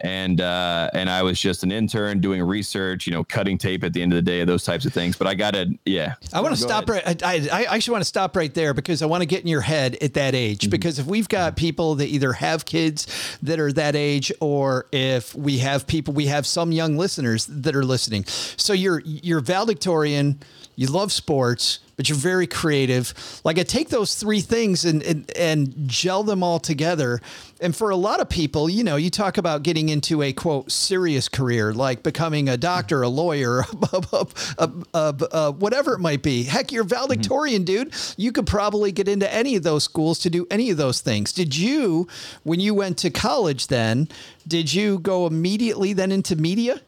and 0.00 0.40
uh, 0.40 0.90
and 0.94 1.10
I 1.10 1.22
was 1.22 1.40
just 1.40 1.62
an 1.62 1.72
intern 1.72 2.20
doing 2.20 2.42
research, 2.42 3.06
you 3.06 3.12
know, 3.12 3.24
cutting 3.24 3.58
tape 3.58 3.84
at 3.84 3.92
the 3.92 4.02
end 4.02 4.12
of 4.12 4.16
the 4.16 4.22
day, 4.22 4.44
those 4.44 4.64
types 4.64 4.84
of 4.86 4.92
things. 4.92 5.16
But 5.16 5.26
I 5.26 5.34
got 5.34 5.54
to, 5.54 5.78
yeah. 5.84 6.14
I 6.32 6.40
want 6.40 6.54
to 6.54 6.60
stop 6.60 6.88
ahead. 6.88 7.22
right. 7.22 7.50
I, 7.52 7.64
I 7.64 7.76
actually 7.76 7.92
want 7.92 8.02
to 8.02 8.08
stop 8.08 8.36
right 8.36 8.52
there 8.52 8.74
because 8.74 9.02
I 9.02 9.06
want 9.06 9.22
to 9.22 9.26
get 9.26 9.42
in 9.42 9.46
your 9.46 9.60
head 9.60 9.96
at 10.00 10.14
that 10.14 10.34
age. 10.34 10.60
Mm-hmm. 10.62 10.70
Because 10.70 10.98
if 10.98 11.06
we've 11.06 11.28
got 11.28 11.56
people 11.56 11.96
that 11.96 12.06
either 12.06 12.32
have 12.34 12.64
kids 12.64 13.06
that 13.42 13.60
are 13.60 13.72
that 13.72 13.96
age, 13.96 14.32
or 14.40 14.86
if 14.92 15.34
we 15.34 15.58
have 15.58 15.86
people, 15.86 16.14
we 16.14 16.26
have 16.26 16.46
some 16.46 16.72
young 16.72 16.96
listeners 16.96 17.46
that 17.46 17.76
are 17.76 17.84
listening. 17.84 18.24
So 18.24 18.72
you're 18.72 19.02
you're 19.04 19.40
valedictorian, 19.40 20.40
you 20.76 20.86
love 20.86 21.12
sports, 21.12 21.80
but 22.00 22.08
you're 22.08 22.16
very 22.16 22.46
creative. 22.46 23.12
Like 23.44 23.58
I 23.58 23.62
take 23.62 23.90
those 23.90 24.14
three 24.14 24.40
things 24.40 24.86
and 24.86 25.02
and, 25.02 25.30
and 25.36 25.74
gel 25.86 26.22
them 26.22 26.42
all 26.42 26.58
together. 26.58 27.20
And 27.60 27.76
for 27.76 27.90
a 27.90 27.96
lot 27.96 28.20
of 28.20 28.30
people, 28.30 28.70
you 28.70 28.82
know, 28.82 28.96
you 28.96 29.10
talk 29.10 29.36
about 29.36 29.64
getting 29.64 29.90
into 29.90 30.22
a 30.22 30.32
quote 30.32 30.72
serious 30.72 31.28
career, 31.28 31.74
like 31.74 32.02
becoming 32.02 32.48
a 32.48 32.56
doctor, 32.56 33.02
a 33.02 33.08
lawyer, 33.10 33.64
a, 33.92 34.26
a, 34.94 35.14
a, 35.30 35.52
whatever 35.52 35.92
it 35.92 35.98
might 35.98 36.22
be. 36.22 36.44
Heck, 36.44 36.72
you're 36.72 36.84
valedictorian, 36.84 37.66
mm-hmm. 37.66 37.90
dude. 37.90 37.94
You 38.16 38.32
could 38.32 38.46
probably 38.46 38.92
get 38.92 39.06
into 39.06 39.30
any 39.30 39.54
of 39.56 39.62
those 39.62 39.84
schools 39.84 40.20
to 40.20 40.30
do 40.30 40.46
any 40.50 40.70
of 40.70 40.78
those 40.78 41.02
things. 41.02 41.34
Did 41.34 41.54
you, 41.54 42.08
when 42.44 42.60
you 42.60 42.72
went 42.72 42.96
to 42.96 43.10
college, 43.10 43.66
then 43.66 44.08
did 44.48 44.72
you 44.72 45.00
go 45.00 45.26
immediately 45.26 45.92
then 45.92 46.12
into 46.12 46.34
media? 46.34 46.80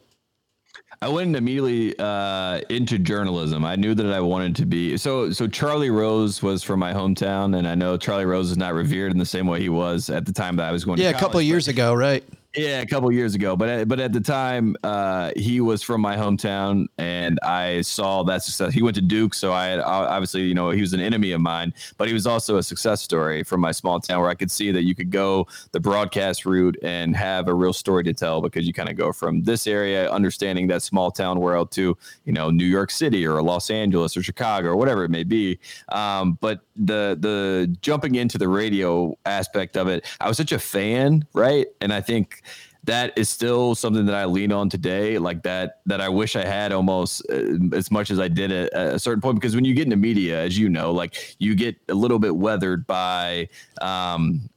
I 1.03 1.09
went 1.09 1.35
immediately 1.35 1.99
uh, 1.99 2.61
into 2.69 2.97
journalism. 2.97 3.65
I 3.65 3.75
knew 3.75 3.93
that 3.93 4.05
I 4.05 4.21
wanted 4.21 4.55
to 4.55 4.65
be 4.65 4.95
so. 4.95 5.31
So 5.31 5.47
Charlie 5.47 5.89
Rose 5.89 6.41
was 6.41 6.63
from 6.63 6.79
my 6.79 6.93
hometown, 6.93 7.57
and 7.57 7.67
I 7.67 7.75
know 7.75 7.97
Charlie 7.97 8.23
Rose 8.23 8.51
is 8.51 8.57
not 8.57 8.73
revered 8.73 9.11
in 9.11 9.17
the 9.17 9.25
same 9.25 9.45
way 9.45 9.59
he 9.59 9.67
was 9.67 10.09
at 10.09 10.25
the 10.25 10.31
time 10.31 10.55
that 10.55 10.65
I 10.65 10.71
was 10.71 10.85
going. 10.85 10.97
To 10.97 11.03
Yeah, 11.03 11.09
a 11.09 11.19
couple 11.19 11.39
of 11.39 11.45
years 11.45 11.67
ago, 11.67 11.93
right? 11.93 12.23
Yeah, 12.55 12.81
a 12.81 12.85
couple 12.85 13.11
years 13.11 13.33
ago, 13.33 13.55
but 13.55 13.67
at, 13.67 13.87
but 13.87 13.99
at 13.99 14.13
the 14.13 14.19
time, 14.21 14.75
uh, 14.83 15.31
he 15.35 15.59
was 15.59 15.81
from 15.81 16.01
my 16.01 16.15
hometown, 16.15 16.85
and 16.99 17.39
I 17.41 17.81
saw 17.81 18.21
that 18.25 18.43
success. 18.43 18.75
He 18.75 18.83
went 18.83 18.93
to 18.93 19.01
Duke, 19.01 19.33
so 19.33 19.51
I 19.51 19.65
had 19.65 19.79
obviously, 19.79 20.43
you 20.43 20.53
know, 20.53 20.69
he 20.69 20.79
was 20.79 20.93
an 20.93 20.99
enemy 20.99 21.31
of 21.31 21.41
mine, 21.41 21.73
but 21.97 22.07
he 22.07 22.13
was 22.13 22.27
also 22.27 22.57
a 22.57 22.63
success 22.63 23.01
story 23.01 23.41
from 23.43 23.59
my 23.59 23.71
small 23.71 23.99
town, 23.99 24.21
where 24.21 24.29
I 24.29 24.35
could 24.35 24.51
see 24.51 24.71
that 24.71 24.83
you 24.83 24.93
could 24.93 25.09
go 25.09 25.47
the 25.71 25.79
broadcast 25.79 26.45
route 26.45 26.77
and 26.83 27.15
have 27.15 27.47
a 27.47 27.55
real 27.55 27.73
story 27.73 28.03
to 28.03 28.13
tell 28.13 28.39
because 28.39 28.67
you 28.67 28.73
kind 28.73 28.87
of 28.87 28.97
go 28.97 29.11
from 29.11 29.41
this 29.41 29.65
area, 29.65 30.11
understanding 30.11 30.67
that 30.67 30.83
small 30.83 31.09
town 31.09 31.39
world, 31.39 31.71
to 31.71 31.97
you 32.25 32.33
know 32.33 32.51
New 32.51 32.67
York 32.67 32.91
City 32.91 33.25
or 33.25 33.41
Los 33.41 33.71
Angeles 33.71 34.15
or 34.15 34.21
Chicago 34.21 34.67
or 34.67 34.75
whatever 34.75 35.03
it 35.03 35.09
may 35.09 35.23
be. 35.23 35.57
Um, 35.89 36.37
but 36.39 36.59
the 36.75 37.17
the 37.19 37.75
jumping 37.81 38.13
into 38.13 38.37
the 38.37 38.47
radio 38.47 39.17
aspect 39.25 39.75
of 39.75 39.87
it, 39.87 40.05
I 40.21 40.27
was 40.27 40.37
such 40.37 40.51
a 40.51 40.59
fan, 40.59 41.25
right? 41.33 41.65
And 41.81 41.91
I 41.91 42.01
think 42.01 42.42
that 42.85 43.17
is 43.17 43.29
still 43.29 43.75
something 43.75 44.05
that 44.05 44.15
I 44.15 44.25
lean 44.25 44.51
on 44.51 44.69
today, 44.69 45.17
like 45.17 45.43
that 45.43 45.79
that 45.85 46.01
I 46.01 46.09
wish 46.09 46.35
I 46.35 46.45
had 46.45 46.71
almost 46.71 47.25
uh, 47.31 47.75
as 47.75 47.91
much 47.91 48.11
as 48.11 48.19
I 48.19 48.27
did 48.27 48.51
at, 48.51 48.73
at 48.73 48.95
a 48.95 48.99
certain 48.99 49.21
point. 49.21 49.35
Because 49.35 49.55
when 49.55 49.65
you 49.65 49.73
get 49.73 49.85
into 49.85 49.95
media, 49.95 50.41
as 50.41 50.57
you 50.57 50.69
know, 50.69 50.91
like 50.91 51.35
you 51.39 51.55
get 51.55 51.75
a 51.89 51.93
little 51.93 52.19
bit 52.19 52.35
weathered 52.35 52.85
by. 52.85 53.49
Um, 53.81 54.49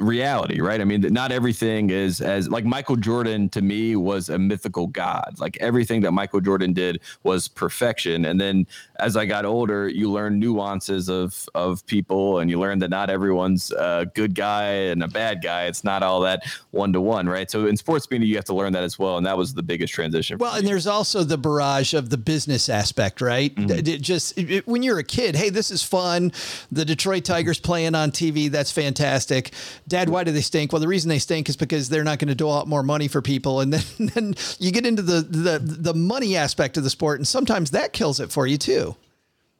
reality 0.00 0.60
right 0.60 0.80
i 0.80 0.84
mean 0.84 1.00
not 1.12 1.32
everything 1.32 1.90
is 1.90 2.20
as 2.20 2.48
like 2.48 2.64
michael 2.64 2.94
jordan 2.94 3.48
to 3.48 3.60
me 3.60 3.96
was 3.96 4.28
a 4.28 4.38
mythical 4.38 4.86
god 4.86 5.34
like 5.38 5.56
everything 5.60 6.00
that 6.02 6.12
michael 6.12 6.40
jordan 6.40 6.72
did 6.72 7.00
was 7.24 7.48
perfection 7.48 8.24
and 8.24 8.40
then 8.40 8.64
as 9.00 9.16
i 9.16 9.26
got 9.26 9.44
older 9.44 9.88
you 9.88 10.08
learn 10.08 10.38
nuances 10.38 11.08
of 11.10 11.48
of 11.56 11.84
people 11.86 12.38
and 12.38 12.48
you 12.48 12.60
learn 12.60 12.78
that 12.78 12.90
not 12.90 13.10
everyone's 13.10 13.72
a 13.72 14.06
good 14.14 14.36
guy 14.36 14.66
and 14.66 15.02
a 15.02 15.08
bad 15.08 15.42
guy 15.42 15.64
it's 15.64 15.82
not 15.82 16.00
all 16.04 16.20
that 16.20 16.44
one 16.70 16.92
to 16.92 17.00
one 17.00 17.28
right 17.28 17.50
so 17.50 17.66
in 17.66 17.76
sports 17.76 18.08
media 18.08 18.28
you 18.28 18.36
have 18.36 18.44
to 18.44 18.54
learn 18.54 18.72
that 18.72 18.84
as 18.84 19.00
well 19.00 19.16
and 19.16 19.26
that 19.26 19.36
was 19.36 19.52
the 19.52 19.62
biggest 19.64 19.92
transition 19.92 20.38
Well, 20.38 20.54
and 20.54 20.64
there's 20.66 20.86
also 20.86 21.24
the 21.24 21.38
barrage 21.38 21.92
of 21.92 22.08
the 22.10 22.16
business 22.18 22.68
aspect, 22.68 23.20
right? 23.20 23.52
Mm-hmm. 23.54 23.80
D- 23.82 23.98
Just 23.98 24.38
it- 24.38 24.50
it- 24.50 24.68
when 24.68 24.82
you're 24.82 24.98
a 24.98 25.04
kid, 25.04 25.34
hey, 25.34 25.50
this 25.50 25.70
is 25.70 25.82
fun. 25.82 26.30
The 26.70 26.84
Detroit 26.84 27.24
Tigers 27.24 27.58
playing 27.58 27.94
on 27.94 28.10
TV, 28.12 28.48
that's 28.50 28.70
fantastic. 28.70 29.52
Dad, 29.88 30.08
why 30.08 30.24
do 30.24 30.32
they 30.32 30.40
stink? 30.40 30.72
Well, 30.72 30.80
the 30.80 30.88
reason 30.88 31.08
they 31.08 31.18
stink 31.18 31.48
is 31.48 31.56
because 31.56 31.88
they're 31.88 32.04
not 32.04 32.18
going 32.18 32.28
to 32.28 32.34
dole 32.34 32.56
out 32.56 32.68
more 32.68 32.82
money 32.82 33.08
for 33.08 33.22
people, 33.22 33.60
and 33.60 33.72
then, 33.72 33.82
then 34.14 34.34
you 34.58 34.70
get 34.70 34.86
into 34.86 35.02
the, 35.02 35.20
the 35.22 35.58
the 35.58 35.94
money 35.94 36.36
aspect 36.36 36.76
of 36.76 36.84
the 36.84 36.90
sport, 36.90 37.18
and 37.18 37.26
sometimes 37.26 37.70
that 37.70 37.92
kills 37.92 38.20
it 38.20 38.30
for 38.30 38.46
you 38.46 38.58
too. 38.58 38.96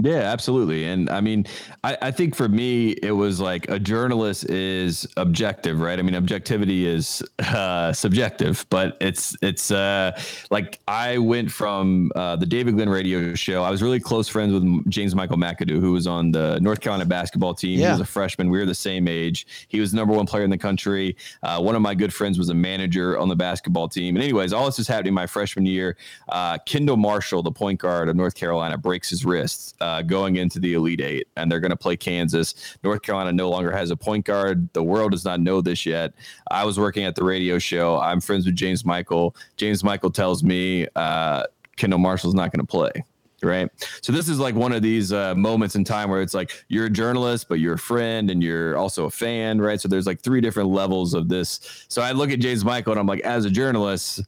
Yeah, 0.00 0.32
absolutely. 0.32 0.84
And 0.86 1.08
I 1.10 1.20
mean, 1.20 1.46
I, 1.84 1.96
I, 2.02 2.10
think 2.10 2.34
for 2.34 2.48
me, 2.48 2.90
it 3.02 3.12
was 3.12 3.38
like 3.38 3.68
a 3.68 3.78
journalist 3.78 4.50
is 4.50 5.06
objective, 5.16 5.80
right? 5.80 5.96
I 5.96 6.02
mean, 6.02 6.16
objectivity 6.16 6.86
is 6.86 7.22
uh, 7.38 7.92
subjective, 7.92 8.66
but 8.68 8.96
it's 9.00 9.36
it's 9.42 9.70
uh, 9.70 10.20
like 10.50 10.80
I 10.88 11.18
went 11.18 11.52
from 11.52 12.10
uh, 12.16 12.34
the 12.34 12.46
David 12.46 12.74
Glenn 12.74 12.88
radio 12.88 13.34
show. 13.34 13.62
I 13.62 13.70
was 13.70 13.80
really 13.80 14.00
close 14.00 14.28
friends 14.28 14.52
with 14.52 14.90
James 14.90 15.14
Michael 15.14 15.36
McAdoo, 15.36 15.78
who 15.78 15.92
was 15.92 16.08
on 16.08 16.32
the 16.32 16.58
North 16.60 16.80
Carolina 16.80 17.06
basketball 17.06 17.54
team. 17.54 17.78
Yeah. 17.78 17.86
He 17.86 17.92
was 17.92 18.00
a 18.00 18.04
freshman. 18.04 18.50
We 18.50 18.58
were 18.58 18.66
the 18.66 18.74
same 18.74 19.06
age. 19.06 19.46
He 19.68 19.78
was 19.78 19.92
the 19.92 19.98
number 19.98 20.14
one 20.14 20.26
player 20.26 20.42
in 20.42 20.50
the 20.50 20.58
country. 20.58 21.16
Uh, 21.44 21.60
one 21.60 21.76
of 21.76 21.82
my 21.82 21.94
good 21.94 22.12
friends 22.12 22.38
was 22.38 22.48
a 22.48 22.54
manager 22.54 23.18
on 23.18 23.28
the 23.28 23.36
basketball 23.36 23.88
team. 23.88 24.16
And 24.16 24.24
anyways, 24.24 24.52
all 24.52 24.66
this 24.66 24.80
is 24.80 24.88
happening 24.88 25.14
my 25.14 25.26
freshman 25.26 25.64
year. 25.64 25.96
Uh, 26.28 26.58
Kendall 26.66 26.96
Marshall, 26.96 27.44
the 27.44 27.52
point 27.52 27.78
guard 27.78 28.08
of 28.08 28.16
North 28.16 28.34
Carolina, 28.34 28.76
breaks 28.76 29.08
his 29.08 29.24
wrist 29.24 29.76
uh, 29.80 29.91
going 30.00 30.36
into 30.36 30.58
the 30.58 30.72
Elite 30.72 31.02
Eight, 31.02 31.28
and 31.36 31.52
they're 31.52 31.60
going 31.60 31.70
to 31.70 31.76
play 31.76 31.96
Kansas. 31.96 32.54
North 32.82 33.02
Carolina 33.02 33.32
no 33.32 33.50
longer 33.50 33.70
has 33.70 33.90
a 33.90 33.96
point 33.96 34.24
guard. 34.24 34.72
The 34.72 34.82
world 34.82 35.10
does 35.10 35.26
not 35.26 35.40
know 35.40 35.60
this 35.60 35.84
yet. 35.84 36.14
I 36.50 36.64
was 36.64 36.78
working 36.78 37.04
at 37.04 37.14
the 37.16 37.24
radio 37.24 37.58
show. 37.58 37.98
I'm 38.00 38.20
friends 38.20 38.46
with 38.46 38.56
James 38.56 38.84
Michael. 38.84 39.36
James 39.58 39.84
Michael 39.84 40.10
tells 40.10 40.42
me 40.42 40.86
uh, 40.96 41.42
Kendall 41.76 41.98
Marshall's 41.98 42.34
not 42.34 42.50
going 42.52 42.64
to 42.64 42.70
play 42.70 43.04
right? 43.42 43.68
So 44.02 44.12
this 44.12 44.28
is 44.28 44.38
like 44.38 44.54
one 44.54 44.72
of 44.72 44.82
these 44.82 45.12
uh, 45.12 45.34
moments 45.34 45.74
in 45.74 45.84
time 45.84 46.10
where 46.10 46.22
it's 46.22 46.34
like 46.34 46.64
you're 46.68 46.86
a 46.86 46.90
journalist, 46.90 47.48
but 47.48 47.58
you're 47.58 47.74
a 47.74 47.78
friend 47.78 48.30
and 48.30 48.42
you're 48.42 48.76
also 48.76 49.06
a 49.06 49.10
fan, 49.10 49.60
right? 49.60 49.80
So 49.80 49.88
there's 49.88 50.06
like 50.06 50.20
three 50.20 50.40
different 50.40 50.68
levels 50.70 51.14
of 51.14 51.28
this. 51.28 51.84
So 51.88 52.02
I 52.02 52.12
look 52.12 52.30
at 52.30 52.40
James 52.40 52.64
Michael 52.64 52.92
and 52.92 53.00
I'm 53.00 53.06
like, 53.06 53.20
as 53.20 53.44
a 53.44 53.50
journalist, 53.50 54.22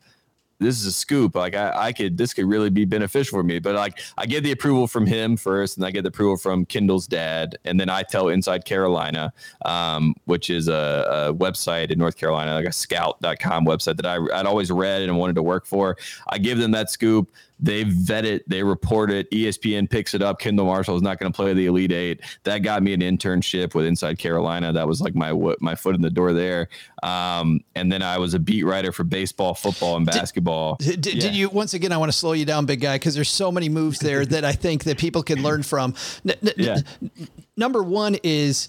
this 0.58 0.80
is 0.80 0.86
a 0.86 0.92
scoop. 0.92 1.34
Like 1.34 1.54
I, 1.54 1.72
I 1.74 1.92
could, 1.92 2.16
this 2.16 2.32
could 2.32 2.46
really 2.46 2.70
be 2.70 2.84
beneficial 2.84 3.38
for 3.38 3.42
me. 3.42 3.58
But 3.58 3.74
like 3.74 3.98
I 4.16 4.26
get 4.26 4.44
the 4.44 4.52
approval 4.52 4.86
from 4.86 5.06
him 5.06 5.36
first, 5.36 5.76
and 5.76 5.86
I 5.86 5.90
get 5.90 6.02
the 6.02 6.08
approval 6.08 6.36
from 6.36 6.64
Kendall's 6.66 7.06
dad, 7.06 7.56
and 7.64 7.78
then 7.78 7.90
I 7.90 8.02
tell 8.02 8.28
Inside 8.28 8.64
Carolina, 8.64 9.32
um, 9.64 10.14
which 10.24 10.50
is 10.50 10.68
a, 10.68 11.28
a, 11.30 11.34
website 11.34 11.90
in 11.90 11.98
North 11.98 12.16
Carolina, 12.16 12.54
like 12.54 12.66
a 12.66 12.72
scout.com 12.72 13.66
website 13.66 13.96
that 13.96 14.06
I, 14.06 14.16
I'd 14.38 14.46
always 14.46 14.70
read 14.70 15.02
and 15.02 15.18
wanted 15.18 15.34
to 15.36 15.42
work 15.42 15.66
for. 15.66 15.96
I 16.28 16.38
give 16.38 16.58
them 16.58 16.70
that 16.72 16.90
scoop. 16.90 17.30
They 17.64 17.84
vet 17.84 18.26
it, 18.26 18.46
they 18.46 18.62
report 18.62 19.10
it. 19.10 19.30
ESPN 19.30 19.88
picks 19.88 20.12
it 20.12 20.20
up. 20.20 20.38
Kendall 20.38 20.66
Marshall 20.66 20.96
is 20.96 21.02
not 21.02 21.18
going 21.18 21.32
to 21.32 21.34
play 21.34 21.54
the 21.54 21.64
Elite 21.64 21.92
Eight. 21.92 22.20
That 22.42 22.58
got 22.58 22.82
me 22.82 22.92
an 22.92 23.00
internship 23.00 23.74
with 23.74 23.86
Inside 23.86 24.18
Carolina. 24.18 24.70
That 24.70 24.86
was 24.86 25.00
like 25.00 25.14
my 25.14 25.32
my 25.60 25.74
foot 25.74 25.94
in 25.94 26.02
the 26.02 26.10
door 26.10 26.34
there. 26.34 26.68
Um, 27.02 27.60
and 27.74 27.90
then 27.90 28.02
I 28.02 28.18
was 28.18 28.34
a 28.34 28.38
beat 28.38 28.64
writer 28.64 28.92
for 28.92 29.02
baseball, 29.02 29.54
football, 29.54 29.96
and 29.96 30.04
basketball. 30.04 30.76
Did, 30.76 31.00
did, 31.00 31.14
yeah. 31.14 31.20
did 31.22 31.34
you 31.34 31.48
once 31.48 31.72
again? 31.72 31.90
I 31.90 31.96
want 31.96 32.12
to 32.12 32.18
slow 32.18 32.32
you 32.32 32.44
down, 32.44 32.66
big 32.66 32.82
guy, 32.82 32.96
because 32.96 33.14
there's 33.14 33.30
so 33.30 33.50
many 33.50 33.70
moves 33.70 33.98
there 33.98 34.26
that 34.26 34.44
I 34.44 34.52
think 34.52 34.84
that 34.84 34.98
people 34.98 35.22
can 35.22 35.42
learn 35.42 35.62
from. 35.62 35.94
N- 36.28 36.52
yeah. 36.58 36.80
N- 37.00 37.28
number 37.56 37.82
one 37.82 38.18
is 38.22 38.68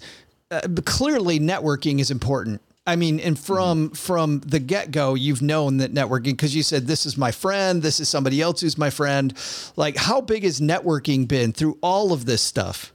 uh, 0.50 0.62
clearly 0.86 1.38
networking 1.38 2.00
is 2.00 2.10
important 2.10 2.62
I 2.86 2.96
mean, 2.96 3.18
and 3.18 3.38
from 3.38 3.86
mm-hmm. 3.86 3.94
from 3.94 4.40
the 4.40 4.60
get 4.60 4.90
go, 4.90 5.14
you've 5.14 5.42
known 5.42 5.78
that 5.78 5.92
networking 5.92 6.24
because 6.24 6.54
you 6.54 6.62
said 6.62 6.86
this 6.86 7.04
is 7.04 7.16
my 7.16 7.32
friend, 7.32 7.82
this 7.82 7.98
is 8.00 8.08
somebody 8.08 8.40
else 8.40 8.60
who's 8.60 8.78
my 8.78 8.90
friend. 8.90 9.34
Like, 9.74 9.96
how 9.96 10.20
big 10.20 10.44
has 10.44 10.60
networking 10.60 11.26
been 11.26 11.52
through 11.52 11.78
all 11.82 12.12
of 12.12 12.26
this 12.26 12.42
stuff? 12.42 12.92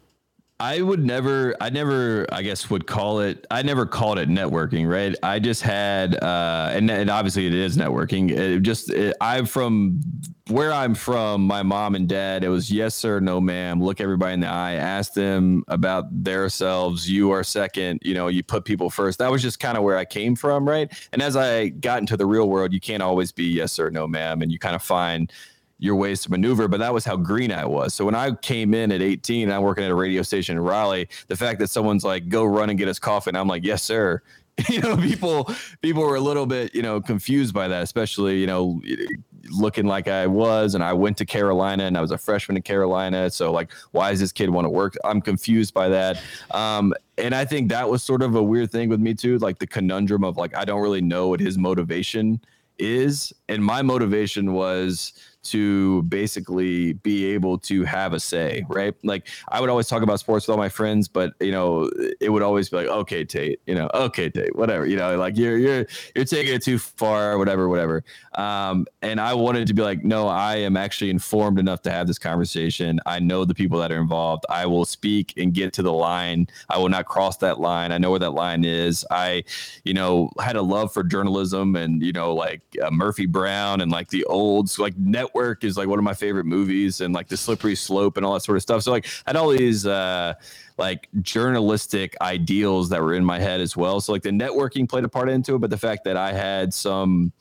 I 0.62 0.80
would 0.80 1.04
never, 1.04 1.56
I 1.60 1.72
never, 1.72 2.28
I 2.32 2.44
guess 2.44 2.70
would 2.70 2.86
call 2.86 3.20
it, 3.22 3.48
I 3.50 3.64
never 3.64 3.88
called 3.88 4.20
it 4.20 4.30
networking, 4.30 4.88
right? 4.88 5.16
I 5.24 5.40
just 5.40 5.64
had, 5.64 6.24
uh, 6.24 6.70
and, 6.72 6.92
and 6.92 7.10
obviously 7.10 7.48
it 7.48 7.56
is 7.56 7.78
networking. 7.78 8.30
It 8.30 8.62
just, 8.62 8.92
it, 8.92 9.18
I'm 9.20 9.48
from 9.48 10.02
where 10.50 10.72
I'm 10.72 10.94
from, 10.94 11.48
my 11.48 11.64
mom 11.64 11.96
and 11.96 12.08
dad, 12.08 12.44
it 12.44 12.50
was 12.50 12.72
yes, 12.72 12.94
sir, 12.94 13.20
no, 13.20 13.42
ma'am. 13.42 13.82
Look 13.82 14.00
everybody 14.00 14.36
in 14.36 14.42
the 14.42 14.50
eye, 14.50 14.74
ask 14.74 15.14
them 15.14 15.64
about 15.68 16.06
their 16.12 16.48
selves. 16.48 17.10
You 17.10 17.32
are 17.32 17.44
second, 17.44 18.00
you 18.04 18.14
know, 18.14 18.28
you 18.28 18.44
put 18.44 18.64
people 18.64 18.92
first. 18.92 19.18
That 19.18 19.32
was 19.32 19.42
just 19.42 19.60
kind 19.60 19.80
of 19.80 19.84
where 19.84 19.98
I 19.98 20.06
came 20.06 20.36
from, 20.36 20.70
right? 20.70 20.94
And 21.12 21.24
as 21.24 21.36
I 21.36 21.70
got 21.70 22.02
into 22.02 22.18
the 22.18 22.28
real 22.28 22.48
world, 22.48 22.72
you 22.72 22.80
can't 22.80 23.02
always 23.02 23.32
be 23.32 23.46
yes, 23.46 23.72
sir, 23.72 23.90
no, 23.90 24.08
ma'am. 24.08 24.44
And 24.44 24.52
you 24.52 24.60
kind 24.60 24.76
of 24.76 24.84
find, 24.84 25.34
your 25.82 25.96
ways 25.96 26.22
to 26.22 26.32
maneuver, 26.32 26.68
but 26.68 26.80
that 26.80 26.94
was 26.94 27.04
how 27.04 27.18
green 27.18 27.52
I 27.52 27.66
was. 27.66 27.96
So 27.96 28.06
when 28.06 28.14
I 28.14 28.32
came 28.36 28.76
in 28.76 28.92
at 28.92 29.02
18 29.02 29.50
and 29.50 29.54
I'm 29.54 29.64
working 29.64 29.84
at 29.84 29.90
a 29.90 29.96
radio 29.96 30.22
station 30.22 30.56
in 30.56 30.64
Raleigh, 30.64 31.10
the 31.28 31.36
fact 31.36 31.60
that 31.60 31.70
someone's 31.70 32.04
like, 32.04 32.30
go 32.30 32.46
run 32.46 32.70
and 32.70 32.78
get 32.78 32.88
us 32.88 33.00
coffee, 33.00 33.32
and 33.32 33.38
I'm 33.38 33.48
like, 33.48 33.66
yes, 33.66 33.84
sir. 33.84 34.22
You 34.70 34.82
know, 34.82 34.96
people 34.96 35.50
people 35.82 36.04
were 36.04 36.18
a 36.18 36.22
little 36.22 36.46
bit, 36.46 36.76
you 36.76 36.84
know, 36.84 37.02
confused 37.02 37.52
by 37.52 37.68
that, 37.70 37.82
especially, 37.82 38.38
you 38.40 38.46
know, 38.46 38.80
looking 39.50 39.88
like 39.88 40.08
I 40.08 40.28
was. 40.28 40.76
And 40.76 40.84
I 40.84 40.94
went 40.94 41.18
to 41.18 41.26
Carolina 41.26 41.86
and 41.86 41.98
I 41.98 42.02
was 42.02 42.12
a 42.12 42.18
freshman 42.18 42.58
in 42.58 42.62
Carolina. 42.62 43.32
So 43.32 43.52
like, 43.52 43.72
why 43.92 44.12
does 44.12 44.20
this 44.20 44.32
kid 44.32 44.52
want 44.52 44.66
to 44.66 44.70
work? 44.70 44.96
I'm 45.04 45.20
confused 45.20 45.74
by 45.74 45.88
that. 45.90 46.22
Um, 46.52 46.94
and 47.18 47.34
I 47.34 47.46
think 47.46 47.70
that 47.70 47.90
was 47.90 48.04
sort 48.04 48.22
of 48.22 48.36
a 48.36 48.44
weird 48.44 48.72
thing 48.72 48.90
with 48.90 49.00
me 49.00 49.16
too, 49.16 49.40
like 49.40 49.58
the 49.58 49.66
conundrum 49.66 50.24
of 50.24 50.38
like, 50.38 50.56
I 50.56 50.66
don't 50.66 50.82
really 50.82 51.02
know 51.02 51.30
what 51.30 51.40
his 51.40 51.58
motivation 51.58 52.40
is. 52.78 53.34
And 53.48 53.64
my 53.64 53.82
motivation 53.82 54.54
was 54.54 55.14
to 55.44 56.04
basically 56.04 56.94
be 56.94 57.26
able 57.26 57.58
to 57.58 57.84
have 57.84 58.14
a 58.14 58.20
say, 58.20 58.66
right? 58.70 58.94
Like 59.04 59.28
I 59.50 59.60
would 59.60 59.70
always 59.70 59.88
talk 59.88 60.04
about 60.04 60.20
sports 60.20 60.48
with 60.48 60.54
all 60.54 60.58
my 60.58 60.70
friends, 60.70 61.08
but 61.08 61.34
you 61.40 61.52
know, 61.52 61.90
it 62.20 62.30
would 62.30 62.44
always 62.44 62.70
be 62.70 62.78
like, 62.78 62.88
okay, 62.88 63.24
Tate, 63.24 63.60
you 63.66 63.76
know, 63.76 63.90
okay, 63.94 64.30
Tate, 64.30 64.56
whatever, 64.56 64.86
you 64.86 64.96
know, 64.96 65.18
like 65.18 65.38
you're 65.38 65.58
you're 65.58 65.86
you're 66.16 66.26
taking 66.26 66.54
it 66.54 66.64
too 66.64 66.78
far, 66.78 67.38
whatever, 67.38 67.70
whatever. 67.70 68.04
Um, 68.36 68.86
and 69.02 69.20
I 69.20 69.34
wanted 69.34 69.68
to 69.68 69.74
be 69.74 69.82
like, 69.82 70.04
no, 70.04 70.28
I 70.28 70.58
am 70.58 70.78
actually 70.78 71.10
informed 71.10 71.60
enough 71.60 71.82
to 71.84 71.92
have 71.92 72.08
this 72.08 72.20
conversation. 72.20 73.00
I 73.06 73.20
know 73.20 73.46
the 73.46 73.56
people 73.56 73.80
that 73.80 73.92
are 73.92 74.00
involved. 74.00 74.46
I 74.50 74.66
will 74.66 74.86
speak 74.86 75.34
and 75.38 75.54
get 75.54 75.74
to 75.74 75.82
the 75.82 75.94
line. 75.94 76.48
I 76.70 76.78
will 76.78 76.90
not 76.90 77.06
cross 77.06 77.38
that 77.38 77.60
line. 77.60 77.92
I 77.92 77.98
know 77.98 78.12
where 78.12 78.20
that 78.20 78.32
line 78.32 78.64
is. 78.64 79.06
I, 79.12 79.44
you 79.84 79.94
know, 79.94 80.32
had 80.40 80.56
a 80.56 80.62
love 80.62 80.94
for 80.94 81.04
journalism 81.04 81.76
and 81.76 82.02
you 82.02 82.12
know, 82.12 82.34
like 82.34 82.62
uh, 82.82 82.92
Murphy 82.92 83.26
Brown 83.26 83.82
and 83.82 83.92
like 83.92 84.10
the 84.10 84.24
olds, 84.26 84.80
like 84.80 84.98
net 84.98 85.31
Network 85.32 85.64
is 85.64 85.78
like 85.78 85.88
one 85.88 85.98
of 85.98 86.04
my 86.04 86.14
favorite 86.14 86.46
movies, 86.46 87.02
and 87.02 87.14
like 87.14 87.28
The 87.28 87.38
Slippery 87.38 87.76
Slope 87.76 88.18
and 88.18 88.26
all 88.26 88.34
that 88.34 88.42
sort 88.42 88.58
of 88.58 88.62
stuff. 88.62 88.84
So 88.84 88.92
like 88.92 89.06
I 89.26 89.30
had 89.30 89.36
all 89.38 89.50
these 89.50 89.86
uh, 89.86 90.34
like 90.78 91.08
journalistic 91.22 92.16
ideals 92.22 92.90
that 92.90 93.02
were 93.02 93.14
in 93.14 93.24
my 93.24 93.40
head 93.40 93.62
as 93.62 93.78
well. 93.78 94.02
So 94.02 94.12
like 94.12 94.24
the 94.24 94.30
networking 94.30 94.90
played 94.90 95.06
a 95.06 95.10
part 95.10 95.30
into 95.30 95.56
it, 95.56 95.60
but 95.60 95.70
the 95.70 95.78
fact 95.78 96.04
that 96.04 96.18
I 96.18 96.34
had 96.34 96.74
some 96.74 97.32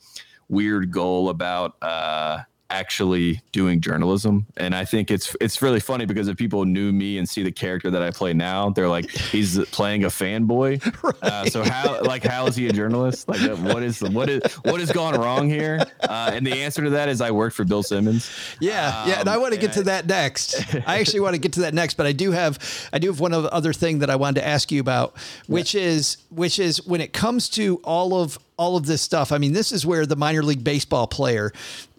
weird 0.47 0.91
goal 0.91 1.29
about 1.29 1.75
uh, 1.81 2.43
actually 2.71 3.41
doing 3.51 3.81
journalism. 3.81 4.45
And 4.57 4.73
i 4.75 4.85
think 4.85 5.11
it's 5.11 5.35
it's 5.41 5.61
really 5.61 5.79
funny 5.79 6.05
because 6.05 6.27
if 6.27 6.37
people 6.37 6.65
knew 6.65 6.91
me 6.91 7.17
and 7.17 7.27
see 7.27 7.43
the 7.43 7.51
character 7.51 7.91
that 7.91 8.01
i 8.01 8.11
play 8.11 8.33
now 8.33 8.69
they're 8.69 8.87
like 8.87 9.09
he's 9.09 9.63
playing 9.69 10.03
a 10.03 10.07
fanboy. 10.07 10.81
Right. 11.03 11.15
uh, 11.23 11.45
so 11.45 11.63
how 11.63 12.01
like 12.01 12.23
how 12.23 12.47
is 12.47 12.55
he 12.55 12.67
a 12.67 12.73
journalist? 12.73 13.27
Like 13.27 13.41
uh, 13.41 13.55
what 13.57 13.83
is 13.83 14.01
what 14.01 14.29
is 14.29 14.41
what 14.63 14.79
has 14.79 14.91
gone 14.91 15.19
wrong 15.19 15.49
here? 15.49 15.79
Uh, 16.01 16.31
and 16.33 16.45
the 16.45 16.53
answer 16.53 16.83
to 16.83 16.91
that 16.91 17.09
is 17.09 17.21
i 17.21 17.31
worked 17.31 17.55
for 17.55 17.65
bill 17.65 17.83
simmons. 17.83 18.29
Yeah 18.59 19.01
um, 19.01 19.09
yeah 19.09 19.19
and 19.19 19.29
i 19.29 19.37
want 19.37 19.53
to 19.53 19.59
get 19.59 19.73
to 19.73 19.83
that 19.83 20.07
next. 20.07 20.75
I 20.87 20.99
actually 20.99 21.21
want 21.21 21.35
to 21.35 21.39
get 21.39 21.53
to 21.53 21.61
that 21.61 21.73
next 21.73 21.95
but 21.95 22.05
i 22.05 22.11
do 22.11 22.31
have 22.31 22.59
i 22.93 22.99
do 22.99 23.07
have 23.07 23.19
one 23.19 23.33
other 23.33 23.73
thing 23.73 23.99
that 23.99 24.09
i 24.09 24.15
wanted 24.15 24.41
to 24.41 24.47
ask 24.47 24.71
you 24.71 24.79
about 24.79 25.15
which 25.47 25.73
yeah. 25.73 25.81
is 25.81 26.17
which 26.29 26.59
is 26.59 26.85
when 26.85 27.01
it 27.01 27.13
comes 27.13 27.49
to 27.49 27.77
all 27.83 28.13
of 28.13 28.39
all 28.61 28.77
of 28.77 28.85
this 28.85 29.01
stuff. 29.01 29.31
I 29.31 29.39
mean, 29.39 29.53
this 29.53 29.71
is 29.71 29.87
where 29.87 30.05
the 30.05 30.15
minor 30.15 30.43
league 30.43 30.63
baseball 30.63 31.07
player 31.07 31.51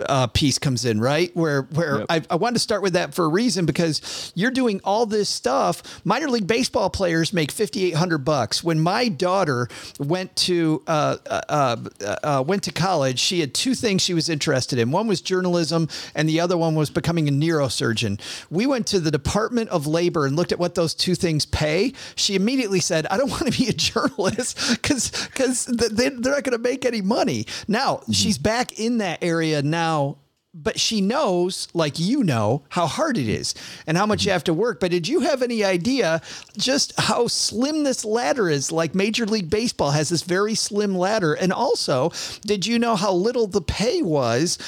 uh, 0.07 0.29
piece 0.29 0.61
comes 0.61 0.85
in, 0.85 1.01
right? 1.01 1.35
Where 1.37 1.63
where 1.63 1.99
yep. 1.99 2.07
I, 2.09 2.23
I 2.31 2.37
wanted 2.37 2.55
to 2.55 2.61
start 2.61 2.83
with 2.83 2.93
that 2.93 3.15
for 3.15 3.25
a 3.25 3.29
reason 3.29 3.67
because 3.67 4.33
you're 4.37 4.53
doing 4.53 4.81
all 4.85 5.05
this 5.05 5.29
stuff. 5.29 6.01
Minor 6.05 6.29
league 6.29 6.47
baseball 6.47 6.89
players 6.89 7.33
make 7.33 7.51
fifty 7.51 7.85
eight 7.85 7.97
hundred 7.97 8.19
bucks. 8.19 8.63
When 8.63 8.79
my 8.79 9.09
daughter 9.09 9.69
went 9.99 10.37
to 10.37 10.85
uh, 10.87 11.17
uh, 11.29 11.41
uh, 11.49 11.77
uh, 12.23 12.45
went 12.47 12.63
to 12.63 12.73
college, 12.73 13.19
she 13.19 13.41
had 13.41 13.55
two 13.55 13.75
things 13.75 14.01
she 14.01 14.15
was 14.15 14.29
interested 14.29 14.79
in. 14.79 14.93
One 14.93 15.09
was 15.09 15.21
journalism, 15.21 15.89
and 16.15 16.29
the 16.29 16.39
other 16.39 16.57
one 16.57 16.77
was 16.77 16.91
becoming 16.91 17.29
a 17.29 17.33
neurosurgeon. 17.33 18.21
We 18.51 18.67
went 18.67 18.87
to 18.89 19.01
the 19.01 19.11
Department 19.11 19.71
of 19.71 19.89
Labor 19.89 20.27
and 20.27 20.37
looked 20.37 20.53
at 20.53 20.61
what 20.61 20.77
those 20.77 20.95
two 20.95 21.17
things 21.17 21.45
pay. 21.45 21.93
She 22.15 22.37
immediately 22.37 22.79
said, 22.79 23.09
"I 23.09 23.17
don't 23.17 23.31
want 23.37 23.53
to 23.53 23.59
be 23.59 23.69
a 23.69 23.73
journalist 23.73 24.71
because 24.71 25.11
because 25.27 25.67
they, 25.67 26.09
they're 26.11 26.35
not 26.35 26.45
going 26.45 26.52
going 26.53 26.63
to 26.63 26.69
make 26.71 26.85
any 26.85 27.03
money. 27.03 27.47
Now 27.69 27.97
mm-hmm. 27.97 28.13
she's 28.13 28.39
back 28.39 28.79
in 28.79 28.99
that 28.99 29.23
area 29.23 29.63
now 29.63 30.19
but 30.55 30.79
she 30.79 31.01
knows, 31.01 31.67
like 31.73 31.99
you 31.99 32.23
know, 32.23 32.63
how 32.69 32.87
hard 32.87 33.17
it 33.17 33.27
is 33.27 33.55
and 33.87 33.97
how 33.97 34.05
much 34.05 34.25
you 34.25 34.29
mm-hmm. 34.29 34.35
have 34.35 34.45
to 34.45 34.55
work. 34.55 34.81
But 34.81 34.91
did 34.91 35.09
you 35.09 35.21
have 35.21 35.43
any 35.43 35.65
idea 35.65 36.21
just 36.59 36.93
how 37.01 37.27
slim 37.27 37.85
this 37.85 38.05
ladder 38.05 38.51
is? 38.51 38.71
Like 38.71 38.95
Major 38.95 39.25
League 39.25 39.49
Baseball 39.49 39.93
has 39.93 40.11
this 40.11 40.23
very 40.23 40.55
slim 40.55 40.95
ladder. 40.95 41.33
And 41.33 41.55
also, 41.55 42.13
did 42.43 42.67
you 42.67 42.79
know 42.79 42.97
how 42.97 43.15
little 43.15 43.47
the 43.47 43.63
pay 43.63 44.03
was 44.03 44.59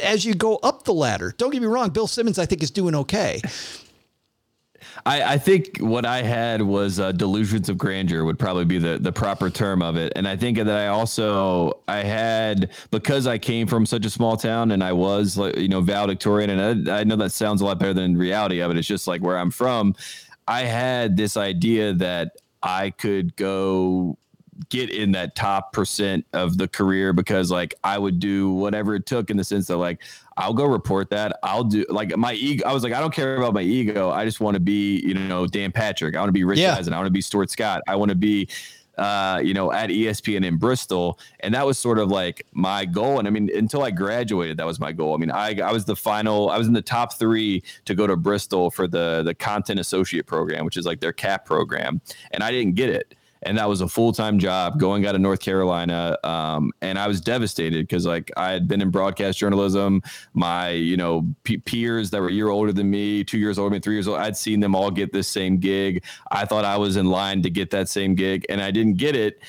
as 0.00 0.24
you 0.24 0.34
go 0.34 0.56
up 0.62 0.84
the 0.84 0.94
ladder? 0.94 1.34
Don't 1.36 1.50
get 1.50 1.60
me 1.60 1.66
wrong, 1.66 1.90
Bill 1.90 2.06
Simmons, 2.06 2.38
I 2.38 2.46
think, 2.46 2.62
is 2.62 2.70
doing 2.70 2.94
okay. 2.94 3.40
I, 5.06 5.34
I 5.34 5.38
think 5.38 5.78
what 5.78 6.06
I 6.06 6.22
had 6.22 6.62
was 6.62 6.98
uh, 6.98 7.12
delusions 7.12 7.68
of 7.68 7.76
grandeur 7.76 8.24
would 8.24 8.38
probably 8.38 8.64
be 8.64 8.78
the, 8.78 8.98
the 8.98 9.12
proper 9.12 9.50
term 9.50 9.82
of 9.82 9.96
it. 9.96 10.12
And 10.16 10.26
I 10.26 10.36
think 10.36 10.56
that 10.56 10.68
I 10.70 10.88
also 10.88 11.80
I 11.88 11.98
had 11.98 12.70
because 12.90 13.26
I 13.26 13.36
came 13.36 13.66
from 13.66 13.84
such 13.84 14.06
a 14.06 14.10
small 14.10 14.36
town 14.36 14.70
and 14.70 14.82
I 14.82 14.92
was 14.92 15.36
like 15.36 15.56
you 15.56 15.68
know 15.68 15.82
valedictorian 15.82 16.50
and 16.50 16.88
I, 16.88 17.00
I 17.00 17.04
know 17.04 17.16
that 17.16 17.32
sounds 17.32 17.60
a 17.60 17.66
lot 17.66 17.78
better 17.78 17.94
than 17.94 18.16
reality 18.16 18.60
of 18.60 18.70
it. 18.70 18.78
It's 18.78 18.88
just 18.88 19.06
like 19.06 19.20
where 19.20 19.36
I'm 19.36 19.50
from. 19.50 19.94
I 20.48 20.62
had 20.62 21.16
this 21.16 21.36
idea 21.36 21.92
that 21.94 22.36
I 22.62 22.90
could 22.90 23.36
go 23.36 24.16
get 24.68 24.90
in 24.90 25.12
that 25.12 25.34
top 25.34 25.72
percent 25.72 26.24
of 26.32 26.56
the 26.56 26.68
career 26.68 27.12
because 27.12 27.50
like 27.50 27.74
I 27.82 27.98
would 27.98 28.20
do 28.20 28.52
whatever 28.52 28.94
it 28.94 29.04
took 29.04 29.30
in 29.30 29.36
the 29.36 29.44
sense 29.44 29.66
that 29.66 29.76
like 29.76 30.00
I'll 30.36 30.54
go 30.54 30.64
report 30.64 31.10
that. 31.10 31.38
I'll 31.42 31.64
do 31.64 31.84
like 31.88 32.16
my 32.16 32.34
ego. 32.34 32.66
I 32.66 32.72
was 32.72 32.82
like, 32.82 32.92
I 32.92 33.00
don't 33.00 33.14
care 33.14 33.36
about 33.36 33.54
my 33.54 33.62
ego. 33.62 34.10
I 34.10 34.24
just 34.24 34.40
want 34.40 34.54
to 34.54 34.60
be, 34.60 35.00
you 35.00 35.14
know, 35.14 35.46
Dan 35.46 35.72
Patrick. 35.72 36.16
I 36.16 36.18
want 36.18 36.28
to 36.28 36.32
be 36.32 36.44
Rich 36.44 36.58
yeah. 36.58 36.74
Eisen. 36.74 36.92
I 36.92 36.96
want 36.96 37.06
to 37.06 37.12
be 37.12 37.20
Stuart 37.20 37.50
Scott. 37.50 37.82
I 37.86 37.96
want 37.96 38.08
to 38.10 38.16
be 38.16 38.48
uh, 38.98 39.40
you 39.42 39.54
know, 39.54 39.72
at 39.72 39.90
ESPN 39.90 40.44
in 40.44 40.56
Bristol. 40.56 41.18
And 41.40 41.54
that 41.54 41.66
was 41.66 41.78
sort 41.78 41.98
of 41.98 42.10
like 42.10 42.46
my 42.52 42.84
goal. 42.84 43.18
And 43.18 43.26
I 43.26 43.30
mean, 43.30 43.50
until 43.54 43.82
I 43.82 43.90
graduated, 43.90 44.56
that 44.58 44.66
was 44.66 44.78
my 44.78 44.92
goal. 44.92 45.14
I 45.14 45.18
mean, 45.18 45.30
I, 45.30 45.60
I 45.60 45.72
was 45.72 45.84
the 45.84 45.96
final, 45.96 46.50
I 46.50 46.58
was 46.58 46.66
in 46.66 46.72
the 46.72 46.82
top 46.82 47.14
three 47.14 47.62
to 47.86 47.94
go 47.94 48.06
to 48.06 48.16
Bristol 48.16 48.70
for 48.70 48.86
the, 48.86 49.22
the 49.24 49.34
content 49.34 49.80
associate 49.80 50.26
program, 50.26 50.64
which 50.64 50.76
is 50.76 50.86
like 50.86 51.00
their 51.00 51.12
CAP 51.12 51.44
program. 51.44 52.00
And 52.30 52.42
I 52.42 52.50
didn't 52.50 52.74
get 52.74 52.90
it 52.90 53.14
and 53.44 53.58
that 53.58 53.68
was 53.68 53.80
a 53.80 53.88
full 53.88 54.12
time 54.12 54.38
job 54.38 54.78
going 54.78 55.06
out 55.06 55.14
of 55.14 55.20
North 55.20 55.40
Carolina. 55.40 56.16
Um, 56.24 56.72
and 56.82 56.98
I 56.98 57.06
was 57.06 57.20
devastated 57.20 57.86
because 57.86 58.06
like 58.06 58.30
I 58.36 58.52
had 58.52 58.68
been 58.68 58.80
in 58.80 58.90
broadcast 58.90 59.38
journalism. 59.38 60.02
My 60.32 60.70
you 60.70 60.96
know 60.96 61.26
peers 61.64 62.10
that 62.10 62.20
were 62.20 62.28
a 62.28 62.32
year 62.32 62.48
older 62.48 62.72
than 62.72 62.90
me, 62.90 63.24
two 63.24 63.38
years 63.38 63.58
older 63.58 63.70
than 63.70 63.76
me, 63.76 63.80
three 63.80 63.94
years 63.94 64.08
old, 64.08 64.18
I'd 64.18 64.36
seen 64.36 64.60
them 64.60 64.74
all 64.74 64.90
get 64.90 65.12
this 65.12 65.28
same 65.28 65.58
gig. 65.58 66.04
I 66.30 66.44
thought 66.44 66.64
I 66.64 66.76
was 66.76 66.96
in 66.96 67.06
line 67.06 67.42
to 67.42 67.50
get 67.50 67.70
that 67.70 67.88
same 67.88 68.14
gig, 68.14 68.44
and 68.48 68.60
I 68.60 68.70
didn't 68.70 68.94
get 68.94 69.16
it. 69.16 69.40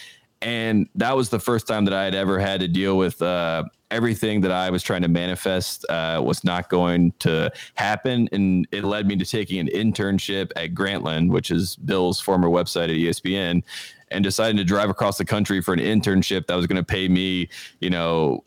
And 0.41 0.87
that 0.95 1.15
was 1.15 1.29
the 1.29 1.39
first 1.39 1.67
time 1.67 1.85
that 1.85 1.93
I 1.93 2.03
had 2.03 2.15
ever 2.15 2.39
had 2.39 2.59
to 2.59 2.67
deal 2.67 2.97
with 2.97 3.21
uh, 3.21 3.63
everything 3.91 4.41
that 4.41 4.51
I 4.51 4.69
was 4.69 4.83
trying 4.83 5.01
to 5.01 5.07
manifest 5.07 5.85
uh, 5.89 6.21
was 6.23 6.43
not 6.43 6.69
going 6.69 7.13
to 7.19 7.51
happen. 7.75 8.27
And 8.31 8.67
it 8.71 8.83
led 8.83 9.07
me 9.07 9.15
to 9.15 9.25
taking 9.25 9.59
an 9.59 9.67
internship 9.67 10.51
at 10.55 10.73
Grantland, 10.73 11.29
which 11.29 11.51
is 11.51 11.75
Bill's 11.77 12.19
former 12.19 12.49
website 12.49 12.85
at 12.85 12.91
ESPN, 12.91 13.63
and 14.11 14.23
deciding 14.23 14.57
to 14.57 14.63
drive 14.63 14.89
across 14.89 15.17
the 15.17 15.25
country 15.25 15.61
for 15.61 15.73
an 15.73 15.79
internship 15.79 16.47
that 16.47 16.55
was 16.55 16.67
going 16.67 16.77
to 16.77 16.83
pay 16.83 17.07
me, 17.07 17.49
you 17.79 17.89
know, 17.89 18.43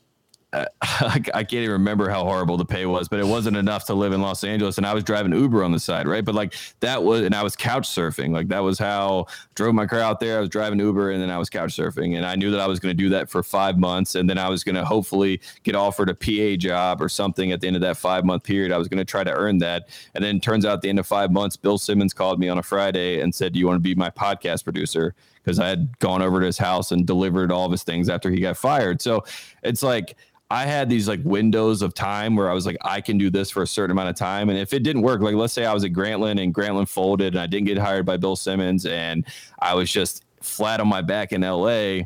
uh, 0.53 0.65
I, 0.81 1.21
can't 1.21 1.53
even 1.55 1.73
remember 1.73 2.09
how 2.09 2.25
horrible 2.25 2.57
the 2.57 2.65
pay 2.65 2.87
was, 2.87 3.09
but 3.09 3.21
it 3.21 3.27
wasn't 3.27 3.57
enough 3.57 3.85
to 3.87 3.95
live 3.95 4.13
in 4.13 4.23
Los 4.23 4.45
Angeles. 4.45 4.79
And 4.79 4.87
I 4.87 4.95
was 4.95 5.05
driving 5.05 5.33
Uber 5.33 5.63
on 5.63 5.73
the 5.73 5.81
side, 5.81 6.09
right? 6.09 6.25
But 6.25 6.35
like 6.35 6.55
that 6.81 7.03
was, 7.03 7.23
and 7.23 7.35
I 7.35 7.43
was 7.43 7.55
couch 7.55 7.89
surfing. 7.89 8.33
Like 8.33 8.49
that 8.49 8.61
was 8.61 8.79
how 8.79 9.27
I 9.29 9.33
drove 9.55 9.75
my 9.75 9.87
car 9.87 10.01
out 10.01 10.21
there. 10.21 10.39
I 10.39 10.41
was 10.41 10.49
driving 10.49 10.79
Uber, 10.79 11.11
and 11.11 11.23
then 11.23 11.31
I 11.31 11.39
was 11.39 11.51
couch 11.51 11.77
surfing. 11.77 12.17
And 12.17 12.25
I 12.25 12.35
knew 12.35 12.51
that 12.51 12.61
I 12.61 12.67
was 12.67 12.81
going 12.81 12.97
to 12.97 13.03
do 13.03 13.11
that 13.11 13.29
for 13.29 13.43
five 13.43 13.79
months, 13.79 14.15
and 14.15 14.29
then 14.29 14.39
I 14.39 14.49
was 14.49 14.65
going 14.65 14.77
to 14.77 14.85
hopefully 14.85 15.41
get 15.65 15.75
offered 15.75 16.09
a 16.09 16.15
PA 16.15 16.57
job 16.57 17.03
or 17.03 17.09
something 17.09 17.53
at 17.53 17.61
the 17.61 17.67
end 17.67 17.77
of 17.77 17.83
that 17.83 17.99
five 17.99 18.25
month 18.25 18.43
period. 18.43 18.73
I 18.73 18.79
was 18.79 18.89
going 18.89 18.99
to 18.99 19.05
try 19.05 19.25
to 19.25 19.33
earn 19.33 19.59
that. 19.59 19.89
And 20.15 20.25
then 20.25 20.41
turns 20.41 20.65
out 20.65 20.75
at 20.75 20.81
the 20.81 20.89
end 20.89 20.99
of 20.99 21.07
five 21.07 21.31
months, 21.31 21.57
Bill 21.57 21.79
Simmons 21.79 22.15
called 22.15 22.41
me 22.41 22.49
on 22.49 22.59
a 22.59 22.63
Friday 22.63 23.21
and 23.21 23.35
said, 23.35 23.53
"Do 23.53 23.59
you 23.59 23.67
want 23.67 23.77
to 23.77 23.81
be 23.81 23.95
my 23.95 24.11
podcast 24.11 24.65
producer?" 24.65 25.15
Because 25.49 25.59
I 25.59 25.69
had 25.69 25.99
gone 25.99 26.21
over 26.21 26.41
to 26.41 26.45
his 26.47 26.59
house 26.59 26.93
and 26.93 27.07
delivered 27.07 27.51
all 27.51 27.65
of 27.65 27.73
his 27.73 27.83
things 27.83 28.11
after 28.11 28.31
he 28.31 28.39
got 28.39 28.59
fired. 28.59 29.01
So 29.01 29.25
it's 29.63 29.83
like 29.83 30.15
I 30.51 30.67
had 30.67 30.91
these 30.91 31.09
like 31.09 31.21
windows 31.25 31.81
of 31.81 31.95
time 31.95 32.37
where 32.37 32.51
I 32.51 32.53
was 32.53 32.67
like, 32.67 32.77
I 32.83 33.01
can 33.01 33.17
do 33.17 33.31
this 33.31 33.51
for 33.51 33.63
a 33.63 33.67
certain 33.67 33.93
amount 33.93 34.11
of 34.11 34.15
time. 34.15 34.51
And 34.51 34.59
if 34.59 34.75
it 34.75 34.83
didn't 34.83 35.01
work, 35.01 35.23
like 35.23 35.35
let's 35.35 35.55
say 35.55 35.65
I 35.65 35.73
was 35.73 35.85
at 35.85 35.95
Grantland 35.95 36.39
and 36.43 36.55
Grantland 36.55 36.91
folded 36.91 37.33
and 37.33 37.41
I 37.41 37.47
didn't 37.47 37.65
get 37.67 37.79
hired 37.79 38.05
by 38.05 38.19
Bill 38.19 38.37
Simmons 38.37 38.85
and 38.85 39.25
I 39.59 39.73
was 39.73 39.91
just 39.91 40.23
flat 40.43 40.81
on 40.81 40.87
my 40.87 41.01
back 41.01 41.33
in 41.33 41.41
LA, 41.41 42.01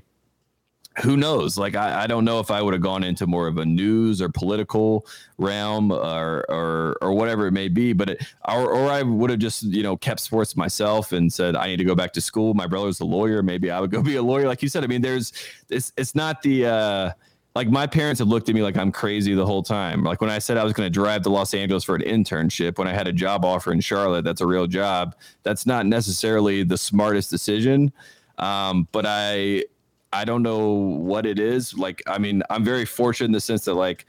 who 1.00 1.16
knows? 1.16 1.56
Like 1.56 1.74
I, 1.74 2.04
I 2.04 2.06
don't 2.06 2.24
know 2.24 2.38
if 2.40 2.50
I 2.50 2.60
would 2.60 2.74
have 2.74 2.82
gone 2.82 3.02
into 3.02 3.26
more 3.26 3.46
of 3.46 3.58
a 3.58 3.64
news 3.64 4.20
or 4.20 4.28
political 4.28 5.06
realm 5.38 5.90
or 5.90 6.44
or 6.48 6.96
or 7.00 7.12
whatever 7.14 7.46
it 7.46 7.52
may 7.52 7.68
be, 7.68 7.92
but 7.92 8.10
it, 8.10 8.26
or 8.46 8.70
or 8.70 8.90
I 8.90 9.02
would 9.02 9.30
have 9.30 9.38
just 9.38 9.62
you 9.62 9.82
know 9.82 9.96
kept 9.96 10.20
sports 10.20 10.56
myself 10.56 11.12
and 11.12 11.32
said 11.32 11.56
I 11.56 11.66
need 11.66 11.78
to 11.78 11.84
go 11.84 11.94
back 11.94 12.12
to 12.14 12.20
school. 12.20 12.54
My 12.54 12.66
brother's 12.66 13.00
a 13.00 13.04
lawyer, 13.04 13.42
maybe 13.42 13.70
I 13.70 13.80
would 13.80 13.90
go 13.90 14.02
be 14.12 14.16
a 14.16 14.22
lawyer, 14.22 14.46
like 14.46 14.62
you 14.62 14.68
said. 14.68 14.84
I 14.84 14.86
mean, 14.86 15.02
there's 15.02 15.32
it's 15.70 15.92
it's 15.96 16.14
not 16.14 16.42
the 16.42 16.66
uh, 16.66 17.10
like 17.54 17.68
my 17.68 17.86
parents 17.86 18.18
have 18.18 18.28
looked 18.28 18.48
at 18.48 18.54
me 18.54 18.62
like 18.62 18.76
I'm 18.76 18.92
crazy 18.92 19.34
the 19.34 19.46
whole 19.46 19.62
time. 19.62 20.04
Like 20.04 20.20
when 20.20 20.30
I 20.30 20.38
said 20.38 20.56
I 20.56 20.64
was 20.64 20.72
going 20.72 20.86
to 20.86 20.90
drive 20.90 21.22
to 21.22 21.30
Los 21.30 21.52
Angeles 21.54 21.84
for 21.84 21.94
an 21.94 22.02
internship, 22.02 22.78
when 22.78 22.88
I 22.88 22.92
had 22.92 23.08
a 23.08 23.12
job 23.12 23.44
offer 23.44 23.72
in 23.72 23.80
Charlotte, 23.80 24.24
that's 24.24 24.40
a 24.40 24.46
real 24.46 24.66
job. 24.66 25.14
That's 25.42 25.66
not 25.66 25.86
necessarily 25.86 26.64
the 26.64 26.78
smartest 26.78 27.30
decision, 27.30 27.92
um, 28.38 28.88
but 28.92 29.04
I 29.06 29.64
I 30.12 30.24
don't 30.24 30.42
know 30.42 30.70
what 30.70 31.26
it 31.26 31.38
is. 31.38 31.74
Like 31.74 32.02
I 32.06 32.18
mean, 32.18 32.42
I'm 32.50 32.64
very 32.64 32.84
fortunate 32.84 33.26
in 33.26 33.32
the 33.32 33.40
sense 33.40 33.64
that 33.64 33.74
like 33.74 34.06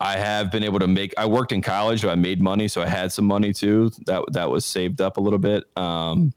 I 0.00 0.16
have 0.16 0.50
been 0.50 0.62
able 0.62 0.78
to 0.78 0.86
make. 0.86 1.12
I 1.18 1.26
worked 1.26 1.52
in 1.52 1.60
college, 1.60 2.02
so 2.02 2.10
I 2.10 2.14
made 2.14 2.40
money, 2.40 2.68
so 2.68 2.82
I 2.82 2.86
had 2.86 3.12
some 3.12 3.24
money 3.24 3.52
too. 3.52 3.90
That 4.06 4.24
that 4.32 4.50
was 4.50 4.64
saved 4.64 5.00
up 5.00 5.16
a 5.16 5.20
little 5.20 5.38
bit. 5.38 5.64
Um, 5.76 6.32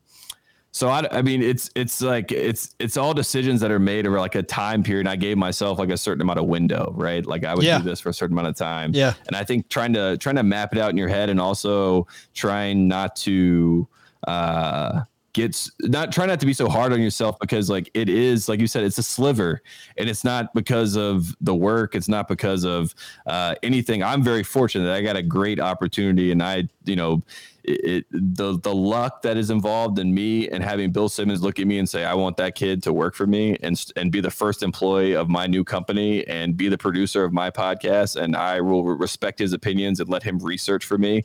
so 0.73 0.87
I, 0.87 1.05
I 1.11 1.21
mean, 1.21 1.43
it's 1.43 1.69
it's 1.75 2.01
like 2.01 2.31
it's 2.31 2.75
it's 2.79 2.95
all 2.95 3.13
decisions 3.13 3.59
that 3.61 3.71
are 3.71 3.79
made 3.79 4.07
over 4.07 4.19
like 4.19 4.35
a 4.35 4.43
time 4.43 4.83
period. 4.83 5.05
I 5.05 5.17
gave 5.17 5.37
myself 5.37 5.77
like 5.77 5.89
a 5.89 5.97
certain 5.97 6.21
amount 6.21 6.39
of 6.39 6.45
window, 6.45 6.93
right? 6.95 7.25
Like 7.25 7.43
I 7.43 7.53
would 7.53 7.65
yeah. 7.65 7.77
do 7.77 7.83
this 7.83 7.99
for 7.99 8.09
a 8.09 8.13
certain 8.13 8.33
amount 8.33 8.47
of 8.47 8.55
time. 8.55 8.91
Yeah. 8.93 9.13
And 9.27 9.35
I 9.35 9.43
think 9.43 9.67
trying 9.69 9.93
to 9.93 10.17
trying 10.17 10.37
to 10.37 10.43
map 10.43 10.73
it 10.73 10.79
out 10.79 10.89
in 10.89 10.97
your 10.97 11.09
head 11.09 11.29
and 11.29 11.41
also 11.41 12.07
trying 12.33 12.87
not 12.87 13.15
to 13.17 13.87
uh 14.27 15.01
gets 15.33 15.71
not 15.81 16.11
try 16.11 16.25
not 16.25 16.39
to 16.39 16.45
be 16.45 16.53
so 16.53 16.67
hard 16.67 16.91
on 16.93 17.01
yourself 17.01 17.39
because 17.39 17.69
like 17.69 17.89
it 17.93 18.09
is 18.09 18.49
like 18.49 18.59
you 18.59 18.67
said 18.67 18.83
it's 18.83 18.97
a 18.97 19.03
sliver 19.03 19.61
and 19.97 20.09
it's 20.09 20.23
not 20.23 20.53
because 20.53 20.95
of 20.95 21.35
the 21.41 21.55
work. 21.55 21.95
It's 21.95 22.07
not 22.07 22.27
because 22.27 22.63
of 22.63 22.93
uh, 23.25 23.55
anything. 23.63 24.03
I'm 24.03 24.23
very 24.23 24.43
fortunate 24.43 24.85
that 24.85 24.95
i 24.95 25.01
got 25.01 25.15
a 25.15 25.23
great 25.23 25.59
opportunity 25.59 26.31
and 26.31 26.41
i 26.41 26.67
you 26.85 26.95
know 26.95 27.21
it, 27.63 28.05
the 28.11 28.59
the 28.59 28.73
luck 28.73 29.21
that 29.21 29.37
is 29.37 29.49
involved 29.49 29.99
in 29.99 30.13
me 30.13 30.49
and 30.49 30.63
having 30.63 30.91
Bill 30.91 31.09
Simmons 31.09 31.43
look 31.43 31.59
at 31.59 31.67
me 31.67 31.77
and 31.77 31.87
say 31.87 32.05
I 32.05 32.15
want 32.15 32.37
that 32.37 32.55
kid 32.55 32.81
to 32.83 32.93
work 32.93 33.13
for 33.13 33.27
me 33.27 33.57
and 33.61 33.83
and 33.95 34.11
be 34.11 34.19
the 34.19 34.31
first 34.31 34.63
employee 34.63 35.13
of 35.13 35.29
my 35.29 35.47
new 35.47 35.63
company 35.63 36.25
and 36.27 36.57
be 36.57 36.69
the 36.69 36.77
producer 36.77 37.23
of 37.23 37.33
my 37.33 37.51
podcast 37.51 38.19
and 38.19 38.35
I 38.35 38.61
will 38.61 38.83
respect 38.83 39.39
his 39.39 39.53
opinions 39.53 39.99
and 39.99 40.09
let 40.09 40.23
him 40.23 40.39
research 40.39 40.85
for 40.85 40.97
me 40.97 41.23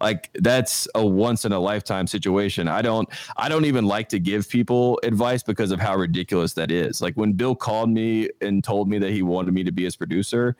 like 0.00 0.30
that's 0.34 0.88
a 0.94 1.04
once 1.04 1.44
in 1.44 1.52
a 1.52 1.58
lifetime 1.58 2.06
situation 2.06 2.68
i 2.68 2.80
don't 2.82 3.08
i 3.36 3.48
don't 3.48 3.64
even 3.64 3.84
like 3.84 4.08
to 4.08 4.18
give 4.18 4.48
people 4.48 4.98
advice 5.02 5.42
because 5.42 5.70
of 5.70 5.80
how 5.80 5.96
ridiculous 5.96 6.52
that 6.52 6.70
is 6.70 7.02
like 7.02 7.14
when 7.14 7.32
bill 7.32 7.54
called 7.54 7.90
me 7.90 8.28
and 8.40 8.64
told 8.64 8.88
me 8.88 8.98
that 8.98 9.10
he 9.10 9.22
wanted 9.22 9.52
me 9.52 9.62
to 9.64 9.72
be 9.72 9.84
his 9.84 9.96
producer 9.96 10.56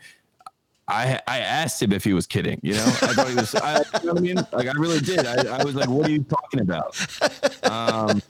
I 0.91 1.21
I 1.27 1.39
asked 1.39 1.81
him 1.81 1.93
if 1.93 2.03
he 2.03 2.13
was 2.13 2.27
kidding. 2.27 2.59
You 2.63 2.75
know, 2.75 2.85
I 2.85 3.15
thought 3.15 3.29
he 3.29 3.35
was. 3.37 3.55
I, 3.55 3.83
you 4.01 4.07
know 4.07 4.17
I 4.17 4.21
mean? 4.21 4.37
Like 4.53 4.67
I 4.67 4.73
really 4.73 5.01
did. 5.01 5.25
I, 5.25 5.59
I 5.59 5.65
was 5.65 5.75
like, 5.75 5.89
"What 5.89 6.09
are 6.09 6.11
you 6.11 6.25
talking 6.25 6.61
about?" 6.61 6.97
Um, 7.63 8.21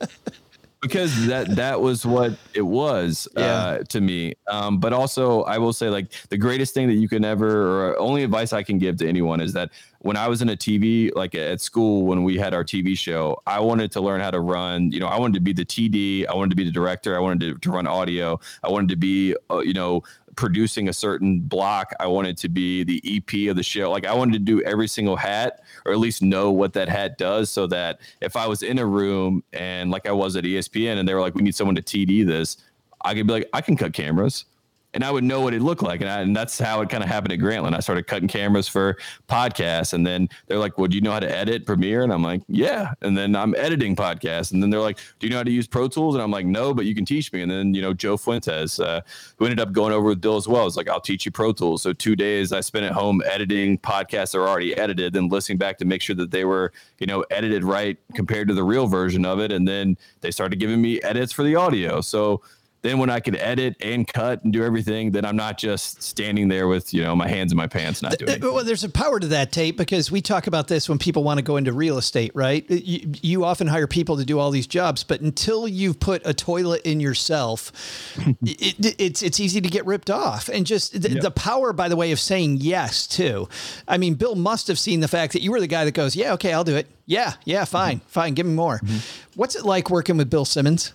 because 0.80 1.26
that 1.26 1.56
that 1.56 1.80
was 1.80 2.06
what 2.06 2.32
it 2.54 2.62
was 2.62 3.28
uh, 3.36 3.78
to 3.88 4.00
me. 4.00 4.34
Um, 4.48 4.78
but 4.78 4.92
also, 4.92 5.42
I 5.42 5.58
will 5.58 5.72
say, 5.72 5.88
like 5.88 6.10
the 6.30 6.38
greatest 6.38 6.74
thing 6.74 6.88
that 6.88 6.94
you 6.94 7.08
can 7.08 7.24
ever, 7.24 7.90
or 7.90 7.98
only 7.98 8.24
advice 8.24 8.52
I 8.52 8.62
can 8.62 8.78
give 8.78 8.96
to 8.98 9.08
anyone 9.08 9.40
is 9.40 9.52
that 9.52 9.70
when 10.00 10.16
I 10.16 10.28
was 10.28 10.40
in 10.40 10.48
a 10.48 10.56
TV, 10.56 11.14
like 11.14 11.34
at 11.34 11.60
school, 11.60 12.06
when 12.06 12.24
we 12.24 12.38
had 12.38 12.54
our 12.54 12.64
TV 12.64 12.96
show, 12.96 13.40
I 13.46 13.60
wanted 13.60 13.92
to 13.92 14.00
learn 14.00 14.20
how 14.20 14.30
to 14.30 14.40
run. 14.40 14.90
You 14.90 15.00
know, 15.00 15.06
I 15.06 15.18
wanted 15.18 15.34
to 15.34 15.40
be 15.40 15.52
the 15.52 15.64
TD, 15.64 16.26
I 16.26 16.34
wanted 16.34 16.50
to 16.50 16.56
be 16.56 16.64
the 16.64 16.70
director, 16.70 17.14
I 17.14 17.20
wanted 17.20 17.40
to, 17.40 17.58
to 17.58 17.70
run 17.70 17.86
audio, 17.86 18.40
I 18.64 18.70
wanted 18.70 18.88
to 18.88 18.96
be, 18.96 19.36
uh, 19.50 19.58
you 19.58 19.74
know, 19.74 20.02
producing 20.40 20.88
a 20.88 20.92
certain 20.92 21.38
block. 21.38 21.92
I 22.00 22.06
wanted 22.06 22.38
to 22.38 22.48
be 22.48 22.82
the 22.82 23.02
EP 23.04 23.50
of 23.50 23.56
the 23.56 23.62
show. 23.62 23.90
Like 23.90 24.06
I 24.06 24.14
wanted 24.14 24.32
to 24.32 24.38
do 24.38 24.62
every 24.62 24.88
single 24.88 25.14
hat 25.14 25.60
or 25.84 25.92
at 25.92 25.98
least 25.98 26.22
know 26.22 26.50
what 26.50 26.72
that 26.72 26.88
hat 26.88 27.18
does 27.18 27.50
so 27.50 27.66
that 27.66 28.00
if 28.22 28.36
I 28.36 28.46
was 28.46 28.62
in 28.62 28.78
a 28.78 28.86
room 28.86 29.44
and 29.52 29.90
like 29.90 30.08
I 30.08 30.12
was 30.12 30.36
at 30.36 30.44
ESPN 30.44 30.96
and 30.96 31.06
they 31.06 31.12
were 31.12 31.20
like, 31.20 31.34
we 31.34 31.42
need 31.42 31.54
someone 31.54 31.74
to 31.74 31.82
TD 31.82 32.26
this, 32.26 32.56
I 33.02 33.12
could 33.12 33.26
be 33.26 33.34
like, 33.34 33.50
I 33.52 33.60
can 33.60 33.76
cut 33.76 33.92
cameras 33.92 34.46
and 34.92 35.04
I 35.04 35.10
would 35.10 35.24
know 35.24 35.40
what 35.40 35.54
it 35.54 35.62
looked 35.62 35.82
like. 35.82 36.00
And, 36.00 36.10
I, 36.10 36.20
and 36.20 36.34
that's 36.34 36.58
how 36.58 36.80
it 36.80 36.88
kind 36.88 37.02
of 37.02 37.08
happened 37.08 37.32
at 37.32 37.38
Grantland. 37.38 37.74
I 37.76 37.80
started 37.80 38.06
cutting 38.06 38.28
cameras 38.28 38.66
for 38.66 38.96
podcasts. 39.28 39.92
And 39.92 40.06
then 40.06 40.28
they're 40.46 40.58
like, 40.58 40.78
well, 40.78 40.88
do 40.88 40.96
you 40.96 41.00
know 41.00 41.12
how 41.12 41.20
to 41.20 41.30
edit 41.30 41.64
Premiere? 41.64 42.02
And 42.02 42.12
I'm 42.12 42.22
like, 42.22 42.42
yeah. 42.48 42.94
And 43.00 43.16
then 43.16 43.36
I'm 43.36 43.54
editing 43.56 43.94
podcasts. 43.94 44.52
And 44.52 44.62
then 44.62 44.70
they're 44.70 44.80
like, 44.80 44.98
do 45.18 45.26
you 45.26 45.30
know 45.30 45.36
how 45.36 45.44
to 45.44 45.50
use 45.50 45.68
Pro 45.68 45.86
Tools? 45.86 46.14
And 46.14 46.22
I'm 46.22 46.30
like, 46.30 46.46
no, 46.46 46.74
but 46.74 46.86
you 46.86 46.94
can 46.94 47.04
teach 47.04 47.32
me. 47.32 47.42
And 47.42 47.50
then, 47.50 47.72
you 47.72 47.82
know, 47.82 47.94
Joe 47.94 48.16
Fuentes, 48.16 48.80
uh, 48.80 49.00
who 49.36 49.44
ended 49.44 49.60
up 49.60 49.72
going 49.72 49.92
over 49.92 50.08
with 50.08 50.20
Bill 50.20 50.36
as 50.36 50.48
well, 50.48 50.66
is 50.66 50.76
like, 50.76 50.88
I'll 50.88 51.00
teach 51.00 51.24
you 51.24 51.30
Pro 51.30 51.52
Tools. 51.52 51.82
So 51.82 51.92
two 51.92 52.16
days 52.16 52.52
I 52.52 52.60
spent 52.60 52.84
at 52.84 52.92
home 52.92 53.22
editing 53.24 53.78
podcasts 53.78 54.32
that 54.32 54.38
are 54.38 54.48
already 54.48 54.76
edited, 54.76 55.12
then 55.12 55.28
listening 55.28 55.58
back 55.58 55.78
to 55.78 55.84
make 55.84 56.02
sure 56.02 56.16
that 56.16 56.32
they 56.32 56.44
were, 56.44 56.72
you 56.98 57.06
know, 57.06 57.24
edited 57.30 57.62
right 57.62 57.96
compared 58.14 58.48
to 58.48 58.54
the 58.54 58.64
real 58.64 58.88
version 58.88 59.24
of 59.24 59.38
it. 59.38 59.52
And 59.52 59.68
then 59.68 59.96
they 60.20 60.32
started 60.32 60.58
giving 60.58 60.82
me 60.82 61.00
edits 61.02 61.32
for 61.32 61.44
the 61.44 61.54
audio. 61.54 62.00
So, 62.00 62.42
then 62.82 62.98
when 62.98 63.10
I 63.10 63.20
could 63.20 63.36
edit 63.36 63.76
and 63.80 64.06
cut 64.06 64.42
and 64.42 64.52
do 64.52 64.64
everything, 64.64 65.10
then 65.10 65.24
I'm 65.24 65.36
not 65.36 65.58
just 65.58 66.02
standing 66.02 66.48
there 66.48 66.66
with 66.66 66.94
you 66.94 67.02
know 67.02 67.14
my 67.14 67.28
hands 67.28 67.52
in 67.52 67.58
my 67.58 67.66
pants 67.66 68.02
not 68.02 68.18
doing. 68.18 68.30
It. 68.30 68.42
Well, 68.42 68.64
there's 68.64 68.84
a 68.84 68.88
power 68.88 69.20
to 69.20 69.26
that 69.28 69.52
Tate 69.52 69.76
because 69.76 70.10
we 70.10 70.22
talk 70.22 70.46
about 70.46 70.68
this 70.68 70.88
when 70.88 70.98
people 70.98 71.22
want 71.22 71.38
to 71.38 71.42
go 71.42 71.56
into 71.56 71.72
real 71.72 71.98
estate, 71.98 72.32
right? 72.34 72.68
You, 72.70 73.12
you 73.22 73.44
often 73.44 73.66
hire 73.66 73.86
people 73.86 74.16
to 74.16 74.24
do 74.24 74.38
all 74.38 74.50
these 74.50 74.66
jobs, 74.66 75.04
but 75.04 75.20
until 75.20 75.68
you've 75.68 76.00
put 76.00 76.22
a 76.24 76.32
toilet 76.32 76.82
in 76.82 77.00
yourself, 77.00 77.72
it, 78.42 78.96
it's 78.98 79.22
it's 79.22 79.38
easy 79.38 79.60
to 79.60 79.68
get 79.68 79.84
ripped 79.84 80.10
off. 80.10 80.48
And 80.48 80.66
just 80.66 81.00
the, 81.02 81.10
yep. 81.10 81.22
the 81.22 81.30
power, 81.30 81.72
by 81.72 81.88
the 81.88 81.96
way, 81.96 82.12
of 82.12 82.20
saying 82.20 82.58
yes 82.60 83.06
too. 83.06 83.48
I 83.86 83.98
mean, 83.98 84.14
Bill 84.14 84.34
must 84.34 84.68
have 84.68 84.78
seen 84.78 85.00
the 85.00 85.08
fact 85.08 85.34
that 85.34 85.42
you 85.42 85.50
were 85.50 85.60
the 85.60 85.66
guy 85.66 85.84
that 85.84 85.92
goes, 85.92 86.16
"Yeah, 86.16 86.32
okay, 86.34 86.52
I'll 86.54 86.64
do 86.64 86.76
it. 86.76 86.86
Yeah, 87.04 87.34
yeah, 87.44 87.64
fine, 87.66 87.98
mm-hmm. 87.98 88.08
fine, 88.08 88.34
give 88.34 88.46
me 88.46 88.54
more." 88.54 88.78
Mm-hmm. 88.78 88.98
What's 89.34 89.54
it 89.54 89.64
like 89.66 89.90
working 89.90 90.16
with 90.16 90.30
Bill 90.30 90.46
Simmons? 90.46 90.94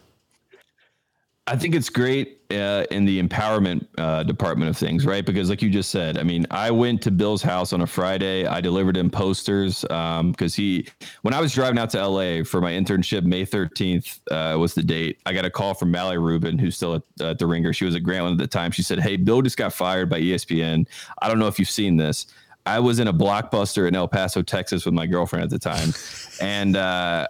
I 1.48 1.56
think 1.56 1.76
it's 1.76 1.90
great 1.90 2.42
uh, 2.50 2.86
in 2.90 3.06
the 3.06 3.22
empowerment 3.22 3.86
uh, 4.00 4.24
department 4.24 4.68
of 4.68 4.76
things, 4.76 5.06
right? 5.06 5.24
Because, 5.24 5.48
like 5.48 5.62
you 5.62 5.70
just 5.70 5.92
said, 5.92 6.18
I 6.18 6.24
mean, 6.24 6.48
I 6.50 6.72
went 6.72 7.04
to 7.04 7.12
Bill's 7.12 7.44
house 7.44 7.72
on 7.72 7.82
a 7.82 7.88
Friday. 7.88 8.48
I 8.48 8.62
delivered 8.62 8.98
him 8.98 9.12
posters 9.12 9.82
because 9.82 10.20
um, 10.20 10.50
he, 10.56 10.88
when 11.22 11.36
I 11.36 11.40
was 11.40 11.54
driving 11.54 11.78
out 11.78 11.92
to 11.92 12.08
LA 12.08 12.44
for 12.44 12.62
my 12.62 12.72
internship, 12.72 13.26
May 13.26 13.46
13th 13.46 14.22
uh, 14.32 14.58
was 14.58 14.74
the 14.74 14.82
date. 14.82 15.20
I 15.28 15.34
got 15.34 15.46
a 15.46 15.52
call 15.52 15.76
from 15.76 15.92
Mallory 15.92 16.18
Rubin, 16.18 16.58
who's 16.58 16.78
still 16.78 16.96
at, 16.96 17.04
at 17.22 17.38
the 17.38 17.46
Ringer. 17.46 17.74
She 17.74 17.86
was 17.86 17.94
at 17.94 18.02
Grantland 18.02 18.34
at 18.34 18.38
the 18.40 18.48
time. 18.48 18.72
She 18.72 18.82
said, 18.82 19.00
Hey, 19.00 19.16
Bill 19.16 19.44
just 19.44 19.58
got 19.58 19.72
fired 19.72 20.10
by 20.10 20.20
ESPN. 20.20 20.88
I 21.22 21.28
don't 21.28 21.38
know 21.38 21.48
if 21.48 21.60
you've 21.60 21.70
seen 21.70 21.96
this. 21.96 22.26
I 22.66 22.80
was 22.80 22.98
in 22.98 23.08
a 23.08 23.14
blockbuster 23.14 23.88
in 23.88 23.96
El 23.96 24.08
Paso, 24.08 24.42
Texas 24.42 24.84
with 24.84 24.96
my 24.96 25.06
girlfriend 25.06 25.44
at 25.44 25.52
the 25.52 25.60
time. 25.60 25.94
and, 26.42 26.76
uh, 26.76 27.28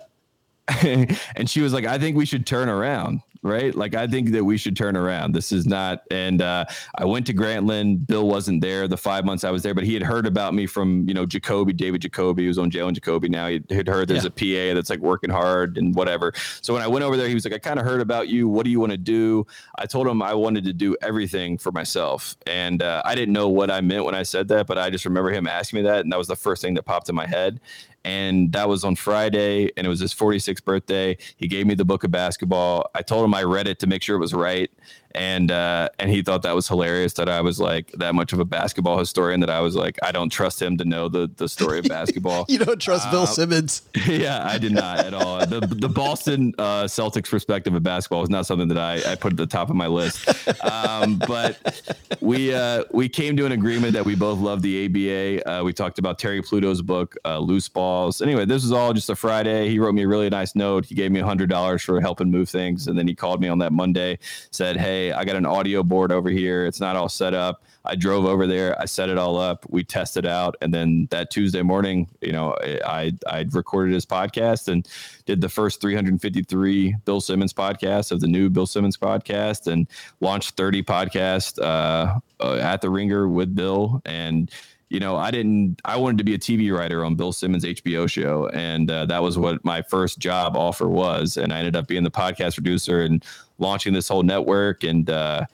and 1.36 1.50
she 1.50 1.60
was 1.60 1.74
like, 1.74 1.84
I 1.84 1.98
think 1.98 2.16
we 2.16 2.26
should 2.26 2.48
turn 2.48 2.70
around 2.70 3.22
right? 3.46 3.76
Like 3.76 3.94
I 3.94 4.08
think 4.08 4.32
that 4.32 4.44
we 4.44 4.58
should 4.58 4.76
turn 4.76 4.98
around. 4.98 5.34
This 5.34 5.52
is 5.52 5.68
not. 5.68 6.02
And 6.10 6.42
uh, 6.42 6.66
I 6.96 7.06
went 7.06 7.28
to 7.28 7.34
Grantland. 7.34 8.08
Bill 8.08 8.28
wasn't 8.28 8.62
there 8.62 8.88
the 8.88 8.98
five 8.98 9.24
months 9.24 9.44
I 9.44 9.52
was 9.52 9.62
there, 9.62 9.76
but 9.76 9.84
he 9.84 9.94
had 9.94 10.02
heard 10.02 10.26
about 10.26 10.56
me 10.56 10.66
from 10.66 11.08
you 11.08 11.14
know 11.14 11.26
Jacoby, 11.26 11.72
David 11.72 12.02
Jacoby, 12.02 12.46
who's 12.46 12.58
on 12.58 12.72
Jalen 12.72 12.94
Jacoby 12.94 13.30
now. 13.30 13.48
He 13.48 13.64
had 13.70 13.88
heard 13.88 14.08
there's 14.08 14.24
yeah. 14.24 14.30
a 14.36 14.72
PA 14.72 14.76
that's 14.76 14.90
like 14.90 15.00
working 15.00 15.30
hard 15.30 15.78
and 15.78 15.94
whatever. 15.94 16.34
So 16.62 16.74
when 16.74 16.82
I 16.82 16.88
went 16.88 17.06
over 17.06 17.16
there, 17.16 17.28
he 17.28 17.36
was 17.36 17.46
like, 17.46 17.54
I 17.54 17.60
kind 17.60 17.80
of 17.80 17.86
heard 17.86 18.02
about 18.02 18.28
you. 18.28 18.50
What 18.50 18.66
do 18.66 18.72
you 18.72 18.80
want 18.80 18.92
to 18.92 18.98
do? 18.98 19.46
I 19.78 19.86
told 19.86 20.08
him 20.08 20.22
I 20.24 20.34
wanted 20.34 20.64
to 20.66 20.74
do 20.74 20.98
everything 21.04 21.60
for 21.60 21.72
myself, 21.72 22.36
and 22.48 22.82
uh, 22.82 23.04
I 23.06 23.14
didn't 23.14 23.34
know 23.34 23.50
what 23.50 23.70
I 23.70 23.82
meant 23.82 24.06
when 24.06 24.16
I 24.16 24.24
said 24.24 24.48
that, 24.48 24.66
but 24.66 24.80
I 24.80 24.90
just 24.90 25.06
remember 25.06 25.30
him 25.30 25.46
asking 25.46 25.78
me 25.78 25.84
that, 25.84 26.02
and 26.02 26.12
that 26.12 26.18
was 26.18 26.28
the 26.28 26.36
first 26.36 26.64
thing 26.64 26.74
that 26.74 26.84
popped 26.84 27.10
in 27.10 27.16
my 27.16 27.28
head 27.28 27.60
and 28.06 28.52
that 28.52 28.70
was 28.70 28.84
on 28.84 28.96
Friday, 28.96 29.72
and 29.76 29.86
it 29.86 29.90
was 29.90 30.00
his 30.00 30.14
46th 30.14 30.64
birthday. 30.64 31.18
He 31.38 31.48
gave 31.48 31.66
me 31.66 31.74
the 31.74 31.84
book 31.84 32.04
of 32.04 32.12
basketball. 32.12 32.88
I 32.94 33.02
told 33.02 33.26
him 33.26 33.34
I 33.36 33.44
read 33.44 33.68
it 33.68 33.80
to 33.80 33.88
make 33.88 34.02
sure 34.02 34.16
it 34.16 34.20
was 34.20 34.34
right, 34.34 34.72
and 35.16 35.52
uh, 35.52 35.90
and 35.98 36.10
he 36.10 36.22
thought 36.22 36.42
that 36.44 36.54
was 36.56 36.68
hilarious 36.68 37.14
that 37.14 37.30
I 37.30 37.42
was 37.42 37.60
like 37.60 37.92
that 37.94 38.14
much 38.14 38.34
of 38.34 38.40
a 38.40 38.46
basketball 38.46 39.00
historian 39.00 39.40
that 39.40 39.50
I 39.50 39.62
was 39.62 39.76
like 39.76 39.98
I 40.04 40.12
don't 40.12 40.30
trust 40.30 40.62
him 40.62 40.78
to 40.78 40.86
know 40.86 41.08
the 41.08 41.32
the 41.38 41.48
story 41.50 41.80
of 41.80 41.86
basketball. 41.90 42.46
you 42.48 42.60
don't 42.60 42.80
trust 42.80 43.08
uh, 43.08 43.12
Bill 43.12 43.28
Simmons? 43.28 43.82
Yeah, 44.06 44.46
I 44.48 44.58
did 44.58 44.72
not 44.72 45.00
at 45.00 45.14
all. 45.14 45.46
The 45.46 45.62
the 45.62 45.90
Boston 45.90 46.54
uh, 46.60 46.84
Celtics 46.84 47.30
perspective 47.30 47.74
of 47.74 47.82
basketball 47.84 48.24
is 48.24 48.30
not 48.30 48.46
something 48.46 48.68
that 48.68 48.78
I, 48.78 49.14
I 49.14 49.16
put 49.16 49.34
at 49.34 49.38
the 49.38 49.48
top 49.48 49.70
of 49.70 49.76
my 49.76 49.88
list. 49.88 50.28
Um, 50.64 51.18
but 51.28 51.58
we 52.22 52.54
uh, 52.54 52.84
we 52.92 53.10
came 53.10 53.36
to 53.38 53.46
an 53.46 53.52
agreement 53.52 53.94
that 53.94 54.06
we 54.06 54.16
both 54.16 54.40
love 54.40 54.62
the 54.62 54.86
ABA. 54.86 55.50
Uh, 55.50 55.64
we 55.64 55.74
talked 55.74 55.98
about 55.98 56.20
Terry 56.20 56.42
Pluto's 56.42 56.82
book 56.82 57.16
uh, 57.26 57.40
Loose 57.40 57.68
Balls. 57.68 58.22
Anyway, 58.22 58.46
this 58.46 58.64
was 58.64 58.72
all 58.72 58.94
just 58.94 59.10
a 59.10 59.16
Friday. 59.16 59.70
He 59.70 59.80
wrote 59.80 59.96
me 59.96 60.04
a 60.04 60.08
really 60.08 60.30
nice 60.30 60.56
note. 60.56 60.86
He 60.86 60.96
gave 60.96 61.12
me 61.12 61.20
a 61.22 61.26
hundred 61.26 61.50
dollars 61.50 61.82
for 61.82 62.00
helping 62.02 62.30
move 62.30 62.50
things, 62.50 62.88
and 62.88 62.98
then 62.98 63.08
he 63.08 63.16
called 63.16 63.42
me 63.42 63.48
on 63.48 63.60
that 63.60 63.72
Monday, 63.72 64.20
said, 64.52 64.78
"Hey." 64.78 65.05
I 65.14 65.26
got 65.26 65.36
an 65.36 65.46
audio 65.46 65.84
board 65.84 66.12
over 66.12 66.30
here. 66.30 66.66
It's 66.66 66.80
not 66.80 66.96
all 66.96 67.10
set 67.10 67.34
up. 67.34 67.64
I 67.86 67.96
drove 67.96 68.26
over 68.26 68.48
there. 68.48 68.80
I 68.82 68.86
set 68.86 69.10
it 69.10 69.18
all 69.18 69.38
up. 69.38 69.66
We 69.70 69.84
tested 69.84 70.26
out, 70.26 70.56
and 70.62 70.74
then 70.74 71.08
that 71.12 71.30
Tuesday 71.30 71.62
morning, 71.62 72.10
you 72.22 72.32
know, 72.32 72.56
I 72.86 73.14
I 73.28 73.46
recorded 73.52 73.94
his 73.94 74.06
podcast 74.06 74.68
and 74.68 74.88
did 75.26 75.42
the 75.42 75.50
first 75.50 75.82
353 75.82 76.96
Bill 77.06 77.22
Simmons 77.22 77.54
podcast 77.54 78.12
of 78.12 78.22
the 78.22 78.28
new 78.28 78.50
Bill 78.50 78.66
Simmons 78.66 78.98
podcast, 78.98 79.72
and 79.72 79.88
launched 80.20 80.58
30 80.58 80.84
podcasts 80.84 81.60
uh, 81.62 82.20
uh, 82.40 82.56
at 82.56 82.82
the 82.82 82.90
Ringer 82.90 83.28
with 83.28 83.56
Bill 83.56 84.02
and 84.06 84.52
you 84.90 85.00
know, 85.00 85.16
I 85.16 85.32
didn't, 85.32 85.82
I 85.84 85.98
wanted 85.98 86.20
to 86.20 86.24
be 86.24 86.36
a 86.36 86.38
TV 86.38 86.72
writer 86.72 87.04
on 87.04 87.16
Bill 87.16 87.34
Simmons' 87.34 87.66
HBO 87.66 88.10
show. 88.10 88.48
And 88.54 88.90
uh, 88.92 89.06
that 89.08 89.22
was 89.22 89.38
what 89.38 89.64
my 89.66 89.82
first 89.82 90.20
job 90.20 90.56
offer 90.56 90.88
was. 90.88 91.38
And 91.38 91.52
I 91.52 91.60
ended 91.60 91.76
up 91.76 91.88
being 91.88 92.04
the 92.04 92.12
podcast 92.12 92.54
producer 92.54 93.02
and 93.02 93.24
launching 93.58 93.94
this 93.94 94.08
whole 94.08 94.24
network. 94.24 94.84
And, 94.84 95.10
uh, 95.10 95.46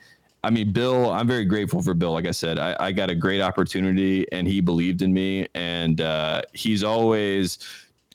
I 0.43 0.49
mean, 0.49 0.71
Bill, 0.71 1.11
I'm 1.11 1.27
very 1.27 1.45
grateful 1.45 1.81
for 1.81 1.93
Bill. 1.93 2.13
Like 2.13 2.25
I 2.25 2.31
said, 2.31 2.57
I, 2.57 2.75
I 2.79 2.91
got 2.91 3.09
a 3.09 3.15
great 3.15 3.41
opportunity 3.41 4.25
and 4.31 4.47
he 4.47 4.59
believed 4.59 5.03
in 5.03 5.13
me. 5.13 5.47
And 5.53 6.01
uh, 6.01 6.41
he's 6.53 6.83
always, 6.83 7.59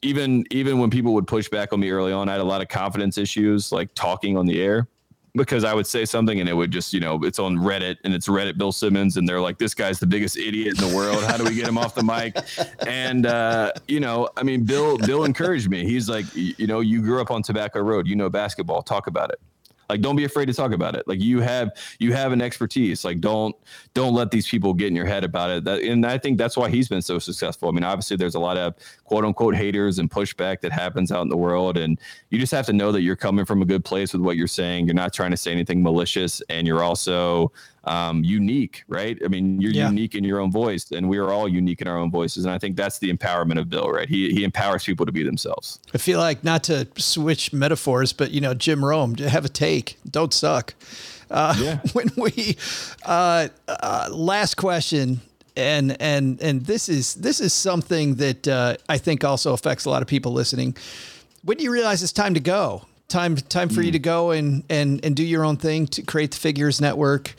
even 0.03 0.44
even 0.51 0.79
when 0.79 0.90
people 0.90 1.14
would 1.14 1.27
push 1.27 1.49
back 1.49 1.72
on 1.72 1.81
me 1.81 1.90
early 1.90 2.12
on, 2.12 2.29
I 2.29 2.33
had 2.33 2.40
a 2.40 2.44
lot 2.44 2.61
of 2.61 2.68
confidence 2.68 3.16
issues, 3.16 3.70
like 3.70 3.94
talking 3.94 4.37
on 4.37 4.46
the 4.46 4.61
air 4.61 4.88
because 5.37 5.64
I 5.64 5.75
would 5.75 5.87
say 5.87 6.05
something 6.05 6.40
and 6.40 6.49
it 6.49 6.55
would 6.55 6.70
just, 6.70 6.92
you 6.92 7.01
know, 7.01 7.22
it's 7.22 7.38
on 7.38 7.59
Reddit 7.59 7.96
and 8.05 8.14
it's 8.14 8.27
Reddit 8.27 8.57
Bill 8.57 8.72
Simmons 8.72 9.18
and 9.18 9.29
they're 9.29 9.40
like, 9.40 9.59
this 9.59 9.75
guy's 9.75 10.01
the 10.01 10.07
biggest 10.07 10.37
idiot 10.37 10.81
in 10.81 10.88
the 10.88 10.96
world. 10.96 11.22
How 11.25 11.37
do 11.37 11.44
we 11.44 11.55
get 11.55 11.68
him 11.68 11.79
off 11.79 11.94
the 11.94 12.03
mic? 12.03 12.37
And 12.87 13.27
uh, 13.27 13.72
you 13.87 14.01
know, 14.01 14.29
I 14.37 14.42
mean, 14.42 14.64
Bill 14.64 14.99
Bill 14.99 15.25
encouraged 15.25 15.70
me. 15.70 15.85
He's 15.85 16.09
like, 16.09 16.25
you 16.35 16.66
know, 16.66 16.81
you 16.81 17.03
grew 17.03 17.20
up 17.20 17.31
on 17.31 17.42
Tobacco 17.42 17.81
Road, 17.81 18.09
you 18.09 18.16
know 18.16 18.29
basketball, 18.29 18.83
talk 18.83 19.07
about 19.07 19.31
it 19.31 19.40
like 19.88 20.01
don't 20.01 20.16
be 20.16 20.25
afraid 20.25 20.46
to 20.46 20.55
talk 20.55 20.72
about 20.72 20.94
it. 20.94 21.07
Like 21.07 21.20
you 21.20 21.40
have 21.40 21.70
you 21.99 22.12
have 22.12 22.33
an 22.33 22.42
expertise. 22.42 23.05
Like 23.05 23.20
don't 23.20 23.55
don't 23.94 24.14
let 24.14 24.31
these 24.31 24.49
people 24.49 24.75
get 24.75 24.88
in 24.88 24.96
your 24.96 25.07
head 25.07 25.25
about 25.25 25.51
it. 25.51 25.64
That, 25.64 25.83
and 25.83 26.05
i 26.07 26.18
think 26.18 26.38
that's 26.38 26.57
why 26.57 26.68
he's 26.68 26.88
been 26.88 27.03
so 27.03 27.18
successful. 27.18 27.68
I 27.68 27.72
mean 27.72 27.85
obviously 27.85 28.16
there's 28.16 28.35
a 28.35 28.40
lot 28.40 28.57
of 28.57 28.75
quote 29.05 29.25
unquote 29.25 29.55
haters 29.55 29.99
and 29.99 30.11
pushback 30.11 30.61
that 30.61 30.72
happens 30.72 31.12
out 31.12 31.22
in 31.22 31.29
the 31.29 31.37
world 31.37 31.77
and 31.77 31.99
you 32.31 32.38
just 32.38 32.53
have 32.53 32.66
to 32.66 32.72
know 32.72 32.92
that 32.92 33.03
you're 33.03 33.16
coming 33.16 33.44
from 33.44 33.62
a 33.62 33.66
good 33.66 33.85
place 33.85 34.12
with 34.12 34.22
what 34.22 34.37
you're 34.37 34.46
saying. 34.46 34.87
You're 34.87 34.94
not 34.94 35.12
trying 35.12 35.31
to 35.31 35.37
say 35.37 35.53
anything 35.53 35.83
malicious 35.83 36.42
and 36.49 36.66
you're 36.66 36.83
also 36.83 37.53
um, 37.87 38.25
unique, 38.25 38.85
right? 38.88 39.18
I 39.25 39.29
mean, 39.29 39.61
you're 39.61 39.72
yeah. 39.72 39.88
unique 39.88 40.14
in 40.14 40.25
your 40.25 40.40
own 40.40 40.51
voice, 40.51 40.90
and 40.90 41.09
we 41.09 41.18
are 41.18 41.31
all 41.31 41.49
unique 41.49 41.81
in 41.81 41.88
our 41.88 41.96
own 41.96 42.11
voices. 42.11 42.44
And 42.44 42.53
I 42.53 42.59
think 42.59 42.77
that's 42.77 42.99
the 42.99 43.12
empowerment 43.12 43.59
of 43.61 43.70
Bill, 43.70 43.90
right? 43.90 44.09
He 44.09 44.33
he 44.33 44.44
empowers 44.44 44.85
people 44.85 45.07
to 45.07 45.12
be 45.12 45.22
themselves. 45.22 45.79
I 45.94 45.99
feel 45.99 46.18
like 46.18 46.42
not 46.42 46.64
to 46.64 46.88
switch 46.96 47.53
metaphors, 47.53 48.12
but 48.12 48.33
you 48.33 48.40
know, 48.40 48.55
Jim 48.55 48.85
Rome, 48.85 49.14
have 49.16 49.44
a 49.44 49.49
take, 49.49 49.99
don't 50.11 50.35
suck. 50.35 50.75
Uh, 51.31 51.55
yeah. 51.59 51.81
When 51.92 52.11
we 52.16 52.57
uh, 53.05 53.49
uh, 53.68 54.09
last 54.11 54.57
question, 54.57 55.20
and 55.57 56.01
and 56.01 56.40
and 56.42 56.66
this 56.66 56.88
is 56.88 57.14
this 57.14 57.40
is 57.40 57.53
something 57.53 58.16
that 58.16 58.49
uh, 58.49 58.77
I 58.88 58.99
think 58.99 59.25
also 59.25 59.53
affects 59.53 59.85
a 59.85 59.90
lot 59.90 60.03
of 60.03 60.09
people 60.09 60.33
listening. 60.33 60.77
When 61.42 61.57
do 61.57 61.64
you 61.64 61.72
realize 61.72 62.03
it's 62.03 62.12
time 62.12 62.35
to 62.35 62.40
go? 62.40 62.83
Time 63.08 63.36
time 63.36 63.68
for 63.68 63.80
mm. 63.80 63.86
you 63.86 63.92
to 63.92 63.98
go 63.98 64.32
and 64.32 64.64
and 64.68 65.04
and 65.04 65.14
do 65.14 65.24
your 65.24 65.44
own 65.44 65.56
thing 65.56 65.86
to 65.86 66.02
create 66.02 66.32
the 66.32 66.36
figures 66.36 66.80
network 66.80 67.34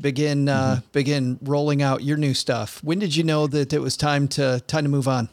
begin 0.00 0.48
uh, 0.48 0.76
mm-hmm. 0.76 0.86
begin 0.92 1.38
rolling 1.42 1.82
out 1.82 2.02
your 2.02 2.16
new 2.16 2.34
stuff 2.34 2.82
when 2.82 2.98
did 2.98 3.14
you 3.14 3.22
know 3.22 3.46
that 3.46 3.72
it 3.72 3.80
was 3.80 3.96
time 3.96 4.26
to 4.26 4.60
time 4.66 4.84
to 4.84 4.90
move 4.90 5.06
on 5.06 5.28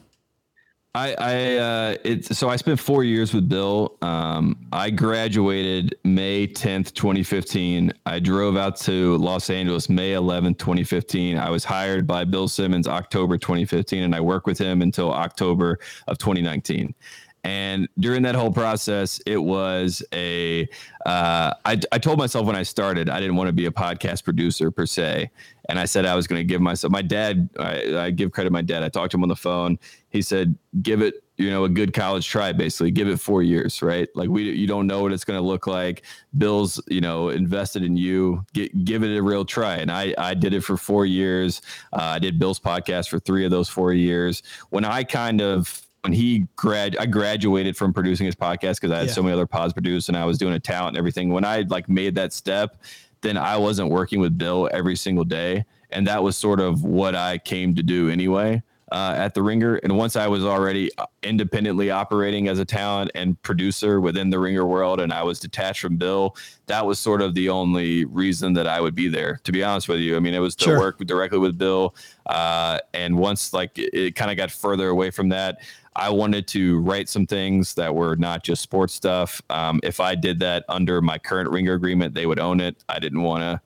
I, 0.98 1.16
I 1.20 1.58
uh, 1.58 1.96
it's 2.04 2.36
so 2.36 2.50
I 2.50 2.56
spent 2.56 2.80
four 2.80 3.04
years 3.04 3.32
with 3.32 3.48
Bill. 3.48 3.96
Um, 4.02 4.58
I 4.72 4.90
graduated 4.90 5.96
May 6.04 6.48
10th, 6.48 6.92
2015. 6.96 7.94
I 8.08 8.20
drove 8.20 8.58
out 8.58 8.78
to 8.78 9.16
Los 9.18 9.52
Angeles 9.52 9.90
May 9.90 10.14
11th, 10.14 10.58
2015. 10.58 11.38
I 11.38 11.52
was 11.52 11.64
hired 11.64 12.08
by 12.08 12.24
Bill 12.24 12.48
Simmons 12.48 12.88
October 12.88 13.38
2015, 13.38 14.02
and 14.02 14.16
I 14.16 14.22
worked 14.22 14.48
with 14.48 14.58
him 14.58 14.82
until 14.82 15.14
October 15.14 15.78
of 16.08 16.18
2019. 16.18 16.96
And 17.44 17.88
during 18.00 18.24
that 18.24 18.36
whole 18.36 18.52
process, 18.52 19.22
it 19.26 19.38
was 19.38 20.04
a. 20.14 20.68
Uh, 21.06 21.54
I, 21.64 21.80
I 21.94 21.98
told 21.98 22.20
myself 22.20 22.46
when 22.46 22.58
I 22.58 22.64
started, 22.64 23.10
I 23.10 23.22
didn't 23.22 23.38
want 23.38 23.48
to 23.48 23.54
be 23.54 23.68
a 23.68 23.72
podcast 23.72 24.26
producer 24.26 24.70
per 24.70 24.86
se. 24.86 25.32
And 25.70 25.80
I 25.80 25.86
said 25.86 26.06
I 26.06 26.16
was 26.16 26.28
going 26.28 26.40
to 26.40 26.44
give 26.44 26.62
myself, 26.62 26.92
my 26.92 27.02
dad, 27.02 27.50
I, 27.60 27.98
I 27.98 28.12
give 28.12 28.32
credit 28.32 28.50
to 28.50 28.54
my 28.54 28.62
dad. 28.62 28.84
I 28.84 28.90
talked 28.90 29.12
to 29.12 29.18
him 29.18 29.24
on 29.24 29.30
the 29.30 29.36
phone. 29.36 29.80
He 30.10 30.22
said, 30.22 30.58
give 30.82 31.02
it, 31.02 31.24
you 31.38 31.50
know, 31.50 31.66
a 31.66 31.70
good 31.70 31.94
college 31.94 32.28
try, 32.28 32.52
basically. 32.52 32.92
Give 32.92 33.08
it 33.08 33.20
four 33.20 33.44
years, 33.44 33.82
right? 33.82 34.10
Like, 34.16 34.30
we, 34.30 34.44
you 34.44 34.68
don't 34.68 34.88
know 34.88 35.02
what 35.02 35.14
it's 35.14 35.24
going 35.24 35.40
to 35.40 35.46
look 35.46 35.68
like. 35.68 36.04
Bill's, 36.38 36.82
you 36.88 37.02
know, 37.02 37.30
invested 37.30 37.84
in 37.84 37.96
you. 37.96 38.46
Get, 38.54 38.84
give 38.84 39.04
it 39.04 39.16
a 39.16 39.22
real 39.22 39.46
try. 39.46 39.76
And 39.76 39.92
I, 39.92 40.14
I 40.18 40.34
did 40.34 40.54
it 40.54 40.62
for 40.62 40.76
four 40.76 41.06
years. 41.06 41.62
Uh, 41.94 42.02
I 42.02 42.20
did 42.20 42.40
Bill's 42.40 42.60
podcast 42.60 43.10
for 43.10 43.20
three 43.20 43.46
of 43.46 43.52
those 43.52 43.70
four 43.70 43.94
years. 43.94 44.44
When 44.70 44.84
I 44.84 45.04
kind 45.04 45.42
of, 45.42 45.87
when 46.04 46.14
he 46.14 46.48
grad 46.56 46.96
I 46.98 47.06
graduated 47.06 47.76
from 47.76 47.94
producing 47.94 48.26
his 48.26 48.36
podcast 48.36 48.76
because 48.76 48.92
I 48.92 48.98
had 49.00 49.08
yeah. 49.08 49.14
so 49.14 49.24
many 49.24 49.34
other 49.34 49.48
pods 49.48 49.74
produced 49.74 50.10
and 50.10 50.18
I 50.18 50.26
was 50.26 50.38
doing 50.38 50.54
a 50.54 50.60
talent 50.60 50.90
and 50.90 50.98
everything. 50.98 51.30
When 51.30 51.44
I 51.44 51.62
like 51.68 51.90
made 51.90 52.16
that 52.16 52.34
step, 52.34 52.82
then 53.22 53.38
I 53.38 53.58
wasn't 53.58 53.90
working 53.90 54.20
with 54.20 54.38
Bill 54.38 54.70
every 54.72 54.96
single 54.96 55.26
day. 55.26 55.66
And 55.90 56.06
that 56.08 56.22
was 56.22 56.38
sort 56.38 56.60
of 56.60 56.84
what 56.84 57.16
I 57.16 57.38
came 57.38 57.74
to 57.76 57.84
do 57.84 58.10
anyway. 58.10 58.62
uh, 58.92 59.14
at 59.18 59.34
the 59.34 59.42
Ringer. 59.42 59.76
And 59.78 59.98
once 59.98 60.16
I 60.16 60.28
was 60.28 60.46
already 60.46 60.90
uh, 60.98 61.06
independently 61.24 61.92
operating 61.92 62.48
as 62.48 62.60
a 62.60 62.66
talent 62.66 63.12
and 63.16 63.42
producer 63.42 64.00
within 64.00 64.30
the 64.30 64.40
Ringer 64.40 64.66
world, 64.66 65.00
and 65.00 65.12
I 65.12 65.24
was 65.24 65.40
detached 65.40 65.82
from 65.82 65.98
Bill, 65.98 66.36
that 66.68 66.86
was 66.86 67.00
sort 67.00 67.22
of 67.22 67.34
the 67.36 67.50
only 67.50 68.06
reason 68.06 68.54
that 68.54 68.68
I 68.68 68.80
would 68.80 68.96
be 68.96 69.10
there. 69.10 69.40
To 69.44 69.52
be 69.52 69.64
honest 69.64 69.90
with 69.90 70.00
you, 70.00 70.16
I 70.16 70.20
mean, 70.20 70.34
it 70.34 70.40
was 70.40 70.56
to 70.58 70.66
sure. 70.66 70.80
work 70.80 71.00
directly 71.00 71.40
with 71.40 71.58
Bill. 71.58 71.96
Uh, 72.26 72.80
and 72.94 73.18
once 73.18 73.54
like 73.54 73.78
it, 73.78 73.94
it 73.94 74.16
kind 74.16 74.32
of 74.32 74.38
got 74.38 74.52
further 74.52 74.88
away 74.90 75.12
from 75.12 75.30
that, 75.30 75.60
I 75.98 76.10
wanted 76.12 76.48
to 76.50 76.80
write 76.82 77.10
some 77.10 77.26
things 77.26 77.74
that 77.74 77.94
were 77.94 78.16
not 78.16 78.44
just 78.44 78.62
sports 78.62 78.94
stuff. 78.94 79.42
Um, 79.50 79.80
if 79.82 80.00
I 80.00 80.14
did 80.14 80.40
that 80.40 80.64
under 80.70 81.02
my 81.02 81.18
current 81.18 81.50
Ringer 81.50 81.74
agreement, 81.74 82.14
they 82.14 82.28
would 82.28 82.40
own 82.40 82.62
it. 82.62 82.84
I 82.88 83.00
didn't 83.00 83.24
want 83.24 83.42
to 83.42 83.60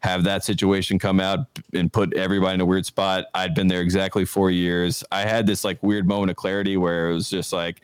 have 0.00 0.24
that 0.24 0.44
situation 0.44 0.98
come 0.98 1.18
out 1.18 1.46
and 1.72 1.90
put 1.90 2.12
everybody 2.14 2.54
in 2.54 2.60
a 2.60 2.66
weird 2.66 2.84
spot. 2.84 3.24
I'd 3.34 3.54
been 3.54 3.68
there 3.68 3.80
exactly 3.80 4.26
four 4.26 4.50
years. 4.50 5.02
I 5.10 5.22
had 5.22 5.46
this 5.46 5.64
like 5.64 5.82
weird 5.82 6.06
moment 6.06 6.30
of 6.30 6.36
clarity 6.36 6.76
where 6.76 7.10
it 7.10 7.14
was 7.14 7.30
just 7.30 7.52
like, 7.52 7.80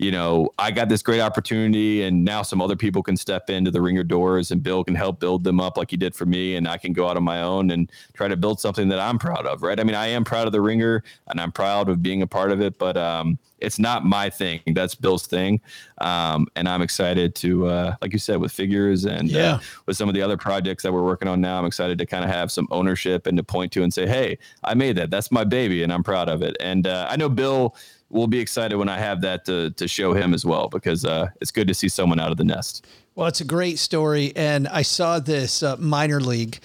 you 0.00 0.10
know, 0.10 0.48
I 0.58 0.70
got 0.70 0.88
this 0.88 1.02
great 1.02 1.20
opportunity 1.20 2.04
and 2.04 2.24
now 2.24 2.40
some 2.40 2.62
other 2.62 2.74
people 2.74 3.02
can 3.02 3.18
step 3.18 3.50
into 3.50 3.70
the 3.70 3.82
ringer 3.82 4.02
doors 4.02 4.50
and 4.50 4.62
Bill 4.62 4.82
can 4.82 4.94
help 4.94 5.20
build 5.20 5.44
them 5.44 5.60
up 5.60 5.76
like 5.76 5.90
he 5.90 5.98
did 5.98 6.14
for 6.14 6.24
me. 6.24 6.56
And 6.56 6.66
I 6.66 6.78
can 6.78 6.94
go 6.94 7.06
out 7.06 7.18
on 7.18 7.22
my 7.22 7.42
own 7.42 7.70
and 7.70 7.92
try 8.14 8.26
to 8.26 8.36
build 8.36 8.60
something 8.60 8.88
that 8.88 8.98
I'm 8.98 9.18
proud 9.18 9.44
of. 9.44 9.62
Right. 9.62 9.78
I 9.78 9.84
mean, 9.84 9.94
I 9.94 10.06
am 10.06 10.24
proud 10.24 10.46
of 10.46 10.52
the 10.52 10.60
ringer 10.62 11.04
and 11.26 11.38
I'm 11.38 11.52
proud 11.52 11.90
of 11.90 12.02
being 12.02 12.22
a 12.22 12.26
part 12.26 12.50
of 12.50 12.62
it, 12.62 12.78
but, 12.78 12.96
um, 12.96 13.38
it's 13.60 13.78
not 13.78 14.06
my 14.06 14.30
thing. 14.30 14.60
That's 14.68 14.94
Bill's 14.94 15.26
thing. 15.26 15.60
Um, 15.98 16.46
and 16.56 16.66
I'm 16.66 16.80
excited 16.80 17.34
to, 17.36 17.66
uh, 17.66 17.96
like 18.00 18.14
you 18.14 18.18
said, 18.18 18.40
with 18.40 18.52
figures 18.52 19.04
and 19.04 19.30
uh, 19.30 19.38
yeah. 19.38 19.54
uh, 19.56 19.60
with 19.84 19.98
some 19.98 20.08
of 20.08 20.14
the 20.14 20.22
other 20.22 20.38
projects 20.38 20.82
that 20.82 20.92
we're 20.94 21.04
working 21.04 21.28
on 21.28 21.42
now, 21.42 21.58
I'm 21.58 21.66
excited 21.66 21.98
to 21.98 22.06
kind 22.06 22.24
of 22.24 22.30
have 22.30 22.50
some 22.50 22.66
ownership 22.70 23.26
and 23.26 23.36
to 23.36 23.42
point 23.42 23.70
to 23.72 23.82
and 23.82 23.92
say, 23.92 24.06
Hey, 24.06 24.38
I 24.64 24.72
made 24.72 24.96
that. 24.96 25.10
That's 25.10 25.30
my 25.30 25.44
baby. 25.44 25.82
And 25.82 25.92
I'm 25.92 26.02
proud 26.02 26.30
of 26.30 26.40
it. 26.40 26.56
And 26.58 26.86
uh, 26.86 27.06
I 27.10 27.16
know 27.16 27.28
Bill, 27.28 27.76
we'll 28.10 28.26
be 28.26 28.40
excited 28.40 28.76
when 28.76 28.88
I 28.88 28.98
have 28.98 29.20
that 29.22 29.44
to 29.46 29.70
to 29.70 29.88
show 29.88 30.12
him 30.12 30.34
as 30.34 30.44
well 30.44 30.68
because 30.68 31.04
uh, 31.04 31.28
it's 31.40 31.50
good 31.50 31.68
to 31.68 31.74
see 31.74 31.88
someone 31.88 32.20
out 32.20 32.30
of 32.30 32.36
the 32.36 32.44
nest. 32.44 32.86
Well, 33.14 33.26
it's 33.26 33.40
a 33.40 33.44
great 33.44 33.78
story, 33.78 34.32
and 34.36 34.68
I 34.68 34.82
saw 34.82 35.18
this 35.18 35.62
uh, 35.62 35.76
minor 35.78 36.20
league 36.20 36.60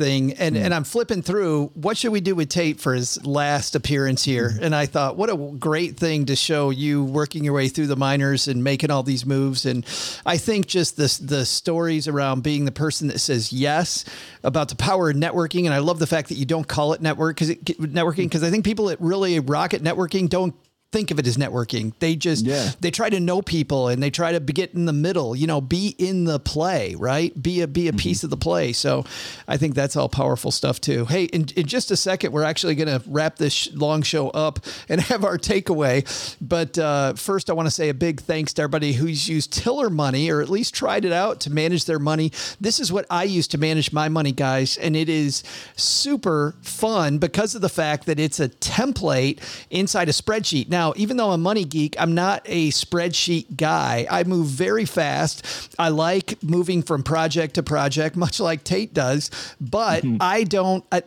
thing, 0.00 0.32
and 0.34 0.56
mm. 0.56 0.64
and 0.64 0.74
I'm 0.74 0.84
flipping 0.84 1.22
through. 1.22 1.70
What 1.74 1.96
should 1.96 2.10
we 2.10 2.20
do 2.20 2.34
with 2.34 2.48
Tate 2.48 2.80
for 2.80 2.94
his 2.94 3.24
last 3.24 3.74
appearance 3.74 4.24
here? 4.24 4.50
Mm. 4.50 4.62
And 4.62 4.74
I 4.74 4.86
thought, 4.86 5.16
what 5.16 5.30
a 5.30 5.36
great 5.36 5.96
thing 5.96 6.26
to 6.26 6.36
show 6.36 6.70
you 6.70 7.04
working 7.04 7.44
your 7.44 7.52
way 7.52 7.68
through 7.68 7.86
the 7.86 7.96
minors 7.96 8.48
and 8.48 8.64
making 8.64 8.90
all 8.90 9.02
these 9.02 9.26
moves. 9.26 9.66
And 9.66 9.84
I 10.24 10.38
think 10.38 10.66
just 10.66 10.96
this 10.96 11.18
the 11.18 11.44
stories 11.44 12.08
around 12.08 12.42
being 12.42 12.64
the 12.64 12.72
person 12.72 13.08
that 13.08 13.18
says 13.18 13.52
yes 13.52 14.04
about 14.42 14.70
the 14.70 14.76
power 14.76 15.10
of 15.10 15.16
networking, 15.16 15.66
and 15.66 15.74
I 15.74 15.78
love 15.78 15.98
the 15.98 16.06
fact 16.06 16.30
that 16.30 16.36
you 16.36 16.46
don't 16.46 16.66
call 16.66 16.94
it 16.94 17.02
network 17.02 17.36
because 17.36 17.54
networking 17.56 18.24
because 18.24 18.42
I 18.42 18.50
think 18.50 18.64
people 18.64 18.86
that 18.86 19.00
really 19.00 19.38
rocket 19.38 19.82
networking 19.82 20.28
don't 20.28 20.54
think 20.92 21.12
of 21.12 21.18
it 21.20 21.26
as 21.26 21.36
networking. 21.36 21.92
They 22.00 22.16
just 22.16 22.44
yeah. 22.44 22.70
they 22.80 22.90
try 22.90 23.10
to 23.10 23.20
know 23.20 23.42
people 23.42 23.88
and 23.88 24.02
they 24.02 24.10
try 24.10 24.32
to 24.32 24.40
get 24.40 24.74
in 24.74 24.86
the 24.86 24.92
middle, 24.92 25.36
you 25.36 25.46
know, 25.46 25.60
be 25.60 25.94
in 25.98 26.24
the 26.24 26.40
play, 26.40 26.96
right? 26.96 27.40
Be 27.40 27.60
a 27.60 27.68
be 27.68 27.86
a 27.86 27.92
mm-hmm. 27.92 27.98
piece 27.98 28.24
of 28.24 28.30
the 28.30 28.36
play. 28.36 28.72
So 28.72 29.04
I 29.46 29.56
think 29.56 29.74
that's 29.74 29.94
all 29.94 30.08
powerful 30.08 30.50
stuff 30.50 30.80
too. 30.80 31.04
Hey, 31.04 31.24
in, 31.24 31.46
in 31.54 31.66
just 31.66 31.90
a 31.90 31.96
second, 31.96 32.32
we're 32.32 32.42
actually 32.42 32.74
going 32.74 32.88
to 32.88 33.02
wrap 33.08 33.36
this 33.36 33.72
long 33.72 34.02
show 34.02 34.30
up 34.30 34.60
and 34.88 35.00
have 35.10 35.24
our 35.24 35.38
takeaway. 35.38 36.04
But 36.40 36.76
uh, 36.78 37.14
first, 37.14 37.50
I 37.50 37.52
want 37.52 37.66
to 37.66 37.70
say 37.70 37.88
a 37.88 37.94
big 37.94 38.20
thanks 38.20 38.52
to 38.54 38.62
everybody 38.62 38.92
who's 38.92 39.28
used 39.28 39.52
Tiller 39.52 39.90
Money 39.90 40.30
or 40.30 40.40
at 40.40 40.48
least 40.48 40.74
tried 40.74 41.04
it 41.04 41.12
out 41.12 41.40
to 41.40 41.50
manage 41.50 41.84
their 41.84 41.98
money. 42.00 42.32
This 42.60 42.80
is 42.80 42.90
what 42.90 43.06
I 43.10 43.24
use 43.24 43.46
to 43.48 43.58
manage 43.58 43.92
my 43.92 44.08
money, 44.08 44.32
guys, 44.32 44.76
and 44.76 44.96
it 44.96 45.08
is 45.08 45.44
super 45.76 46.56
fun 46.62 47.18
because 47.18 47.54
of 47.54 47.60
the 47.60 47.68
fact 47.68 48.06
that 48.06 48.18
it's 48.18 48.40
a 48.40 48.48
template 48.48 49.38
inside 49.70 50.08
a 50.08 50.12
spreadsheet. 50.12 50.68
Now 50.68 50.79
now, 50.80 50.94
even 50.96 51.18
though 51.18 51.26
I'm 51.26 51.40
a 51.40 51.42
money 51.42 51.66
geek, 51.66 51.94
I'm 51.98 52.14
not 52.14 52.40
a 52.46 52.70
spreadsheet 52.70 53.54
guy. 53.54 54.06
I 54.10 54.24
move 54.24 54.46
very 54.46 54.86
fast. 54.86 55.74
I 55.78 55.90
like 55.90 56.42
moving 56.42 56.82
from 56.82 57.02
project 57.02 57.56
to 57.56 57.62
project, 57.62 58.16
much 58.26 58.40
like 58.40 58.64
Tate 58.64 58.94
does, 58.94 59.30
but 59.60 60.02
mm-hmm. 60.02 60.16
I 60.20 60.44
don't, 60.44 60.82
I, 60.90 61.02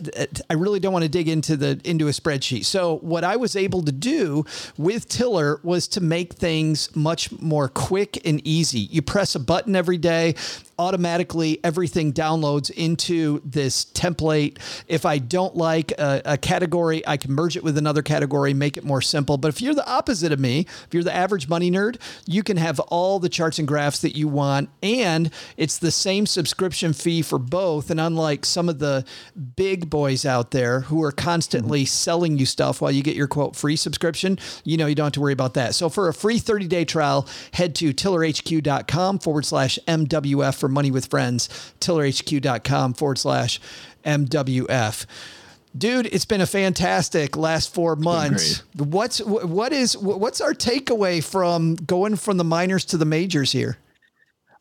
I 0.48 0.54
really 0.54 0.80
don't 0.80 0.94
want 0.94 1.04
to 1.04 1.10
dig 1.10 1.28
into 1.28 1.58
the, 1.58 1.82
into 1.84 2.08
a 2.08 2.12
spreadsheet. 2.12 2.66
So 2.66 2.98
what 2.98 3.24
I 3.24 3.36
was 3.36 3.56
able 3.56 3.82
to 3.84 3.92
do 3.92 4.46
with 4.78 5.10
Tiller 5.10 5.60
was 5.64 5.88
to 5.88 6.02
make 6.02 6.34
things 6.34 6.96
much 6.96 7.32
more 7.42 7.68
quick 7.68 8.24
and 8.28 8.46
easy. 8.46 8.82
You 8.82 9.02
press 9.02 9.34
a 9.34 9.40
button 9.40 9.76
every 9.76 9.98
day 9.98 10.36
automatically 10.80 11.60
everything 11.64 12.14
downloads 12.14 12.70
into 12.72 13.42
this 13.46 13.86
template. 13.86 14.58
If 14.88 15.06
I 15.06 15.18
don't 15.18 15.56
like 15.56 15.92
a, 15.94 16.22
a, 16.26 16.38
category, 16.38 17.06
I 17.08 17.18
can 17.18 17.32
merge 17.32 17.56
it 17.56 17.64
with 17.64 17.78
another 17.78 18.02
category, 18.02 18.54
make 18.54 18.78
it 18.78 18.84
more 18.84 19.02
simple. 19.02 19.38
But 19.38 19.50
if 19.50 19.62
you're 19.64 19.74
the 19.74 19.88
opposite 19.88 20.32
of 20.32 20.40
me, 20.40 20.62
if 20.86 20.94
you're 20.94 21.04
the 21.04 21.16
average 21.16 21.48
money 21.48 21.72
nerd, 21.72 21.98
you 22.26 22.44
can 22.44 22.58
have 22.58 22.80
all 22.82 23.20
the 23.20 23.30
charts 23.30 23.60
and 23.60 23.68
graphs 23.68 24.00
that 24.02 24.16
you 24.16 24.28
want. 24.28 24.70
And 24.82 25.32
it's 25.58 25.78
the 25.78 25.92
same 25.92 26.26
subscription 26.26 26.94
fee 26.94 27.22
for 27.22 27.40
both. 27.40 27.90
And 27.90 28.00
unlike 28.00 28.46
some 28.46 28.70
of 28.70 28.80
the 28.80 29.06
big 29.56 29.90
boys 29.90 30.26
out 30.26 30.52
there 30.52 30.82
who 30.82 31.04
are 31.04 31.12
constantly 31.12 31.84
mm-hmm. 31.84 31.88
selling 31.88 32.38
you 32.38 32.46
stuff 32.46 32.82
while 32.82 32.92
you 32.92 33.04
get 33.04 33.16
your 33.16 33.28
quote 33.28 33.56
free 33.56 33.76
subscription, 33.76 34.38
you 34.64 34.78
know, 34.78 34.86
you 34.86 34.96
don't 34.96 35.06
have 35.06 35.14
to 35.14 35.22
worry 35.22 35.34
about 35.34 35.54
that. 35.56 35.76
So 35.76 35.90
for 35.90 36.08
a 36.08 36.14
free 36.14 36.40
30 36.40 36.68
day 36.68 36.86
trial, 36.86 37.28
head 37.54 37.76
to 37.76 37.94
tillerhq.com 37.94 39.20
forward 39.20 39.46
slash 39.46 39.80
MWF 39.88 40.60
for 40.60 40.70
money 40.70 40.92
with 40.92 41.08
friends, 41.08 41.48
tillerhq.com 41.80 42.94
forward 42.94 43.18
slash 43.18 43.60
MWF. 44.06 45.06
Dude, 45.76 46.06
it's 46.08 46.26
been 46.26 46.42
a 46.42 46.46
fantastic 46.46 47.36
last 47.36 47.74
four 47.74 47.96
months. 47.96 48.64
What's 48.78 49.20
what 49.20 49.74
is 49.74 49.98
what's 49.98 50.40
our 50.40 50.54
takeaway 50.54 51.24
from 51.24 51.76
going 51.76 52.16
from 52.16 52.38
the 52.38 52.44
minors 52.44 52.86
to 52.86 52.98
the 52.98 53.06
majors 53.06 53.52
here? 53.52 53.78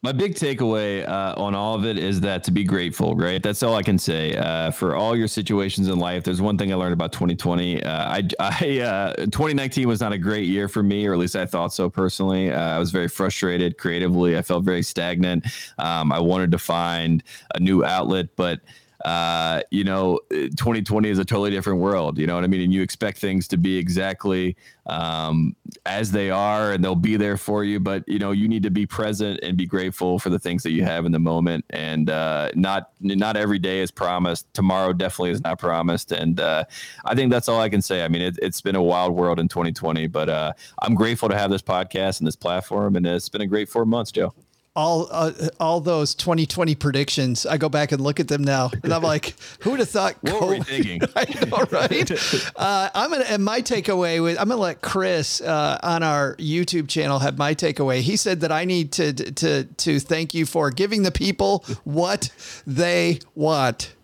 My 0.05 0.11
big 0.11 0.35
takeaway 0.35 1.09
uh, 1.09 1.35
on 1.37 1.55
all 1.55 1.77
of 1.77 1.85
it 1.85 1.97
is 1.97 2.23
that 2.23 2.43
to 2.45 2.51
be 2.51 2.65
grateful, 2.65 3.15
right? 3.15 3.41
That's 3.41 3.63
all 3.63 3.77
I 3.77 3.85
can 3.85 3.99
say. 3.99 4.35
Uh, 4.37 4.73
for 4.73 4.97
all 4.97 5.17
your 5.17 5.29
situations 5.29 5.87
in 5.87 6.01
life, 6.01 6.25
there's 6.25 6.41
one 6.41 6.59
thing 6.59 6.73
I 6.73 6.75
learned 6.75 6.93
about 6.93 7.13
2020. 7.13 7.85
Uh, 7.85 7.89
I, 7.91 8.29
I 8.41 8.81
uh, 8.81 9.15
2019 9.15 9.87
was 9.87 10.01
not 10.01 10.13
a 10.13 10.19
great 10.19 10.49
year 10.49 10.67
for 10.67 10.83
me, 10.83 11.07
or 11.07 11.13
at 11.13 11.21
least 11.21 11.37
I 11.37 11.47
thought 11.47 11.73
so 11.73 11.89
personally. 11.89 12.51
Uh, 12.51 12.59
I 12.59 12.79
was 12.81 12.91
very 12.91 13.07
frustrated 13.07 13.79
creatively. 13.79 14.37
I 14.37 14.43
felt 14.43 14.65
very 14.65 14.83
stagnant. 14.83 15.47
Um, 15.79 16.11
I 16.11 16.19
wanted 16.19 16.51
to 16.51 16.59
find 16.59 17.23
a 17.55 17.61
new 17.61 17.85
outlet, 17.85 18.35
but 18.35 18.61
uh, 19.05 19.63
you 19.71 19.83
know, 19.83 20.21
2020 20.31 21.09
is 21.09 21.19
a 21.19 21.25
totally 21.25 21.51
different 21.51 21.81
world. 21.81 22.19
You 22.19 22.27
know 22.27 22.37
what 22.37 22.45
I 22.45 22.47
mean? 22.47 22.61
And 22.61 22.73
you 22.73 22.83
expect 22.83 23.19
things 23.19 23.49
to 23.49 23.57
be 23.57 23.77
exactly 23.77 24.57
um, 24.87 25.57
as 25.87 26.13
they 26.13 26.31
are, 26.31 26.73
and 26.73 26.85
they'll 26.85 26.95
be 26.95 27.17
there 27.17 27.37
for 27.37 27.65
you. 27.65 27.81
But 27.81 28.05
you 28.07 28.19
know, 28.19 28.31
you 28.31 28.49
need 28.49 28.63
to 28.63 28.71
be 28.71 28.87
present 28.87 29.41
and 29.43 29.57
be 29.57 29.67
grateful 29.67 30.19
for 30.19 30.31
the 30.31 30.39
things 30.39 30.63
that 30.63 30.71
you 30.71 30.85
have 30.85 31.05
in 31.05 31.13
the 31.13 31.19
moment. 31.19 31.65
And 31.71 32.11
uh, 32.11 32.51
not 32.55 32.91
not 33.01 33.37
every 33.37 33.59
day 33.59 33.81
is 33.81 33.91
promised. 33.91 34.53
Tomorrow 34.55 34.93
definitely 34.93 35.33
is 35.33 35.43
not 35.43 35.59
promised. 35.59 36.13
And 36.13 36.39
uh, 36.39 36.65
I 37.05 37.15
think 37.15 37.33
that's 37.33 37.49
all 37.49 37.61
I 37.61 37.69
can 37.69 37.83
say. 37.83 38.05
I 38.05 38.09
mean, 38.09 38.23
it, 38.23 38.39
has 38.43 38.61
been 38.61 38.77
a 38.77 38.83
wild 38.83 39.15
world 39.15 39.41
in 39.41 39.49
2020, 39.49 40.07
but 40.09 40.29
uh, 40.29 40.53
I'm 40.81 40.95
grateful 40.95 41.29
to 41.29 41.37
have 41.37 41.51
this 41.51 41.63
podcast 41.63 42.21
and 42.21 42.27
this 42.27 42.37
platform, 42.37 42.95
and 42.95 43.07
it's 43.07 43.29
been 43.29 43.41
a 43.41 43.47
great 43.47 43.69
four 43.69 43.85
months, 43.85 44.13
Joe 44.13 44.33
all 44.75 45.09
uh, 45.11 45.33
all 45.61 45.81
those 45.81 46.15
2020 46.15 46.75
predictions. 46.77 47.47
I 47.47 47.57
go 47.59 47.69
back 47.69 47.93
and 47.93 48.01
look 48.01 48.21
at 48.21 48.29
them 48.29 48.43
now, 48.43 48.71
and 48.83 48.93
I'm 48.93 49.03
like, 49.03 49.35
who 49.61 49.71
would 49.71 49.81
have 49.81 49.91
thought? 49.91 50.17
What 50.23 50.41
were 50.41 50.47
we 50.49 50.61
thinking? 50.61 51.01
I 51.17 51.47
know, 51.47 51.65
right? 51.71 52.11
uh, 52.57 52.91
I'm 52.95 53.11
gonna 53.11 53.25
and 53.25 53.45
my 53.45 53.61
takeaway 53.61 54.23
with 54.23 54.39
I'm 54.39 54.49
gonna 54.49 54.61
let 54.61 54.81
Chris 54.81 55.41
uh, 55.41 55.79
on 55.83 56.03
our 56.03 56.37
YouTube 56.37 56.89
channel 56.89 57.19
have 57.19 57.39
my 57.39 57.55
takeaway. 57.55 58.01
He 58.01 58.17
said 58.17 58.41
that 58.41 58.53
I 58.53 58.65
need 58.65 58.93
to 58.93 59.13
to 59.13 59.65
to 59.65 60.01
thank 60.01 60.35
you 60.35 60.47
for 60.47 60.71
giving 60.71 61.03
the 61.03 61.13
people 61.13 61.65
what 61.85 62.31
they 62.67 63.21
want. 63.35 63.95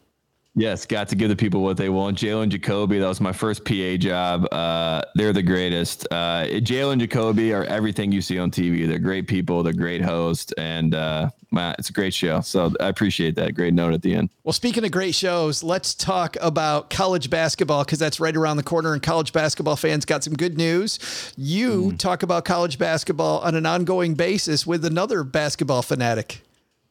Yes, 0.55 0.87
got 0.87 1.09
to 1.09 1.17
give 1.17 1.29
the 1.29 1.37
people 1.37 1.63
what 1.63 1.77
they 1.77 1.89
want. 1.89 2.19
Jalen 2.19 2.49
Jacoby, 2.49 2.99
that 2.99 3.07
was 3.07 3.21
my 3.21 3.33
first 3.33 3.65
PA 3.65 3.97
job. 3.97 4.53
Uh, 4.53 5.03
they're 5.15 5.33
the 5.33 5.43
greatest. 5.43 6.07
Uh, 6.11 6.47
Jalen 6.47 6.99
Jacoby 6.99 7.53
are 7.53 7.65
everything 7.65 8.11
you 8.11 8.21
see 8.21 8.41
on 8.41 8.51
TV. 8.51 8.87
They're 8.89 8.99
great 8.99 9.29
people. 9.29 9.63
They're 9.63 9.73
great 9.73 10.03
hosts, 10.03 10.53
and 10.59 10.97
uh, 10.97 11.31
man, 11.53 11.77
it's 11.79 11.91
a 11.91 11.93
great 11.93 12.13
show. 12.13 12.41
So 12.41 12.75
I 12.81 12.89
appreciate 12.89 13.37
that. 13.37 13.55
Great 13.55 13.73
note 13.73 13.95
at 13.95 14.03
the 14.03 14.15
end. 14.15 14.31
Well, 14.43 14.53
speaking 14.53 14.85
of 14.85 14.91
great 14.91 15.15
shows, 15.15 15.63
let's 15.63 15.95
talk 15.95 16.37
about 16.41 16.91
college 16.91 17.31
basketball 17.31 17.85
because 17.85 18.01
that's 18.01 18.19
right 18.19 18.37
around 18.37 18.57
the 18.57 18.65
corner, 18.65 18.95
and 18.95 19.03
college 19.03 19.33
basketball 19.33 19.77
fans 19.77 20.05
got 20.05 20.25
some 20.25 20.35
good 20.35 20.57
news. 20.57 20.99
You 21.37 21.93
mm. 21.93 21.99
talk 21.99 22.25
about 22.25 22.45
college 22.45 22.79
basketball 22.79 23.39
on 23.41 23.55
an 23.55 23.65
ongoing 23.65 24.15
basis 24.15 24.67
with 24.67 24.85
another 24.85 25.23
basketball 25.23 25.83
fanatic. 25.83 26.43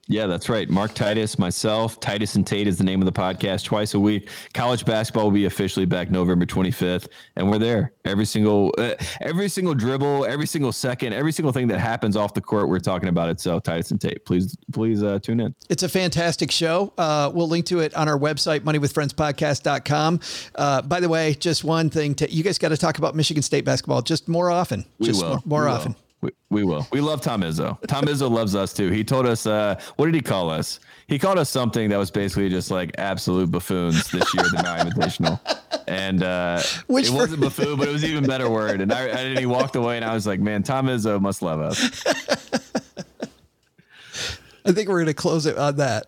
Yeah, 0.09 0.25
that's 0.25 0.47
right. 0.47 0.69
Mark 0.69 0.93
Titus, 0.93 1.37
myself, 1.37 1.99
Titus 1.99 2.35
and 2.35 2.47
Tate 2.47 2.67
is 2.67 2.77
the 2.77 2.83
name 2.83 3.01
of 3.01 3.05
the 3.05 3.11
podcast 3.11 3.65
twice 3.65 3.93
a 3.93 3.99
week. 3.99 4.29
College 4.53 4.85
basketball 4.85 5.25
will 5.25 5.31
be 5.31 5.45
officially 5.45 5.85
back 5.85 6.09
November 6.09 6.45
25th, 6.45 7.09
and 7.35 7.49
we're 7.49 7.59
there 7.59 7.91
every 8.05 8.25
single 8.25 8.73
uh, 8.77 8.93
every 9.19 9.49
single 9.49 9.73
dribble, 9.73 10.25
every 10.25 10.47
single 10.47 10.71
second, 10.71 11.11
every 11.11 11.33
single 11.33 11.51
thing 11.51 11.67
that 11.67 11.79
happens 11.79 12.15
off 12.15 12.33
the 12.33 12.41
court. 12.41 12.69
We're 12.69 12.79
talking 12.79 13.09
about 13.09 13.29
it. 13.29 13.41
So 13.41 13.59
Titus 13.59 13.91
and 13.91 13.99
Tate, 13.99 14.23
please 14.25 14.55
please 14.71 15.03
uh, 15.03 15.19
tune 15.19 15.41
in. 15.41 15.53
It's 15.69 15.83
a 15.83 15.89
fantastic 15.89 16.51
show. 16.51 16.93
Uh, 16.97 17.29
we'll 17.33 17.49
link 17.49 17.65
to 17.67 17.79
it 17.79 17.93
on 17.93 18.07
our 18.07 18.17
website, 18.17 18.61
moneywithfriendspodcast.com. 18.61 20.19
Uh, 20.55 20.81
by 20.83 21.01
the 21.01 21.09
way, 21.09 21.33
just 21.33 21.65
one 21.65 21.89
thing: 21.89 22.15
to, 22.15 22.31
you 22.31 22.43
guys 22.43 22.57
got 22.57 22.69
to 22.69 22.77
talk 22.77 22.97
about 22.97 23.13
Michigan 23.13 23.43
State 23.43 23.65
basketball 23.65 24.01
just 24.01 24.29
more 24.29 24.49
often. 24.49 24.85
We 24.99 25.07
just 25.07 25.21
will. 25.21 25.29
more, 25.29 25.41
more 25.45 25.67
often. 25.67 25.93
Will. 25.93 26.06
We, 26.21 26.31
we 26.49 26.63
will. 26.63 26.87
We 26.91 26.99
love 26.99 27.21
Tom 27.21 27.41
Izzo. 27.43 27.79
Tom 27.87 28.05
Izzo 28.05 28.29
loves 28.29 28.55
us 28.55 28.73
too. 28.73 28.89
He 28.89 29.03
told 29.03 29.27
us, 29.27 29.45
uh, 29.45 29.79
what 29.97 30.07
did 30.07 30.15
he 30.15 30.21
call 30.21 30.49
us? 30.49 30.79
He 31.07 31.19
called 31.19 31.37
us 31.37 31.49
something 31.49 31.89
that 31.89 31.97
was 31.97 32.09
basically 32.09 32.49
just 32.49 32.71
like 32.71 32.91
absolute 32.97 33.51
buffoons 33.51 34.09
this 34.09 34.33
year, 34.33 34.43
the 34.45 34.61
Maui 34.63 34.79
Invitational. 34.89 35.39
And 35.87 36.23
uh, 36.23 36.61
Which 36.87 37.05
it 37.05 37.11
for- 37.11 37.17
wasn't 37.17 37.41
buffoon, 37.41 37.77
but 37.77 37.87
it 37.87 37.91
was 37.91 38.03
even 38.03 38.25
better 38.25 38.49
word. 38.49 38.81
And, 38.81 38.91
I, 38.91 39.03
and 39.07 39.37
he 39.37 39.45
walked 39.45 39.75
away, 39.75 39.95
and 39.97 40.03
I 40.03 40.13
was 40.13 40.25
like, 40.25 40.39
man, 40.39 40.63
Tom 40.63 40.87
Izzo 40.87 41.21
must 41.21 41.41
love 41.43 41.59
us. 41.61 42.03
I 44.65 44.71
think 44.73 44.89
we're 44.89 44.95
going 44.95 45.05
to 45.05 45.13
close 45.13 45.45
it 45.45 45.57
on 45.57 45.77
that. 45.77 46.07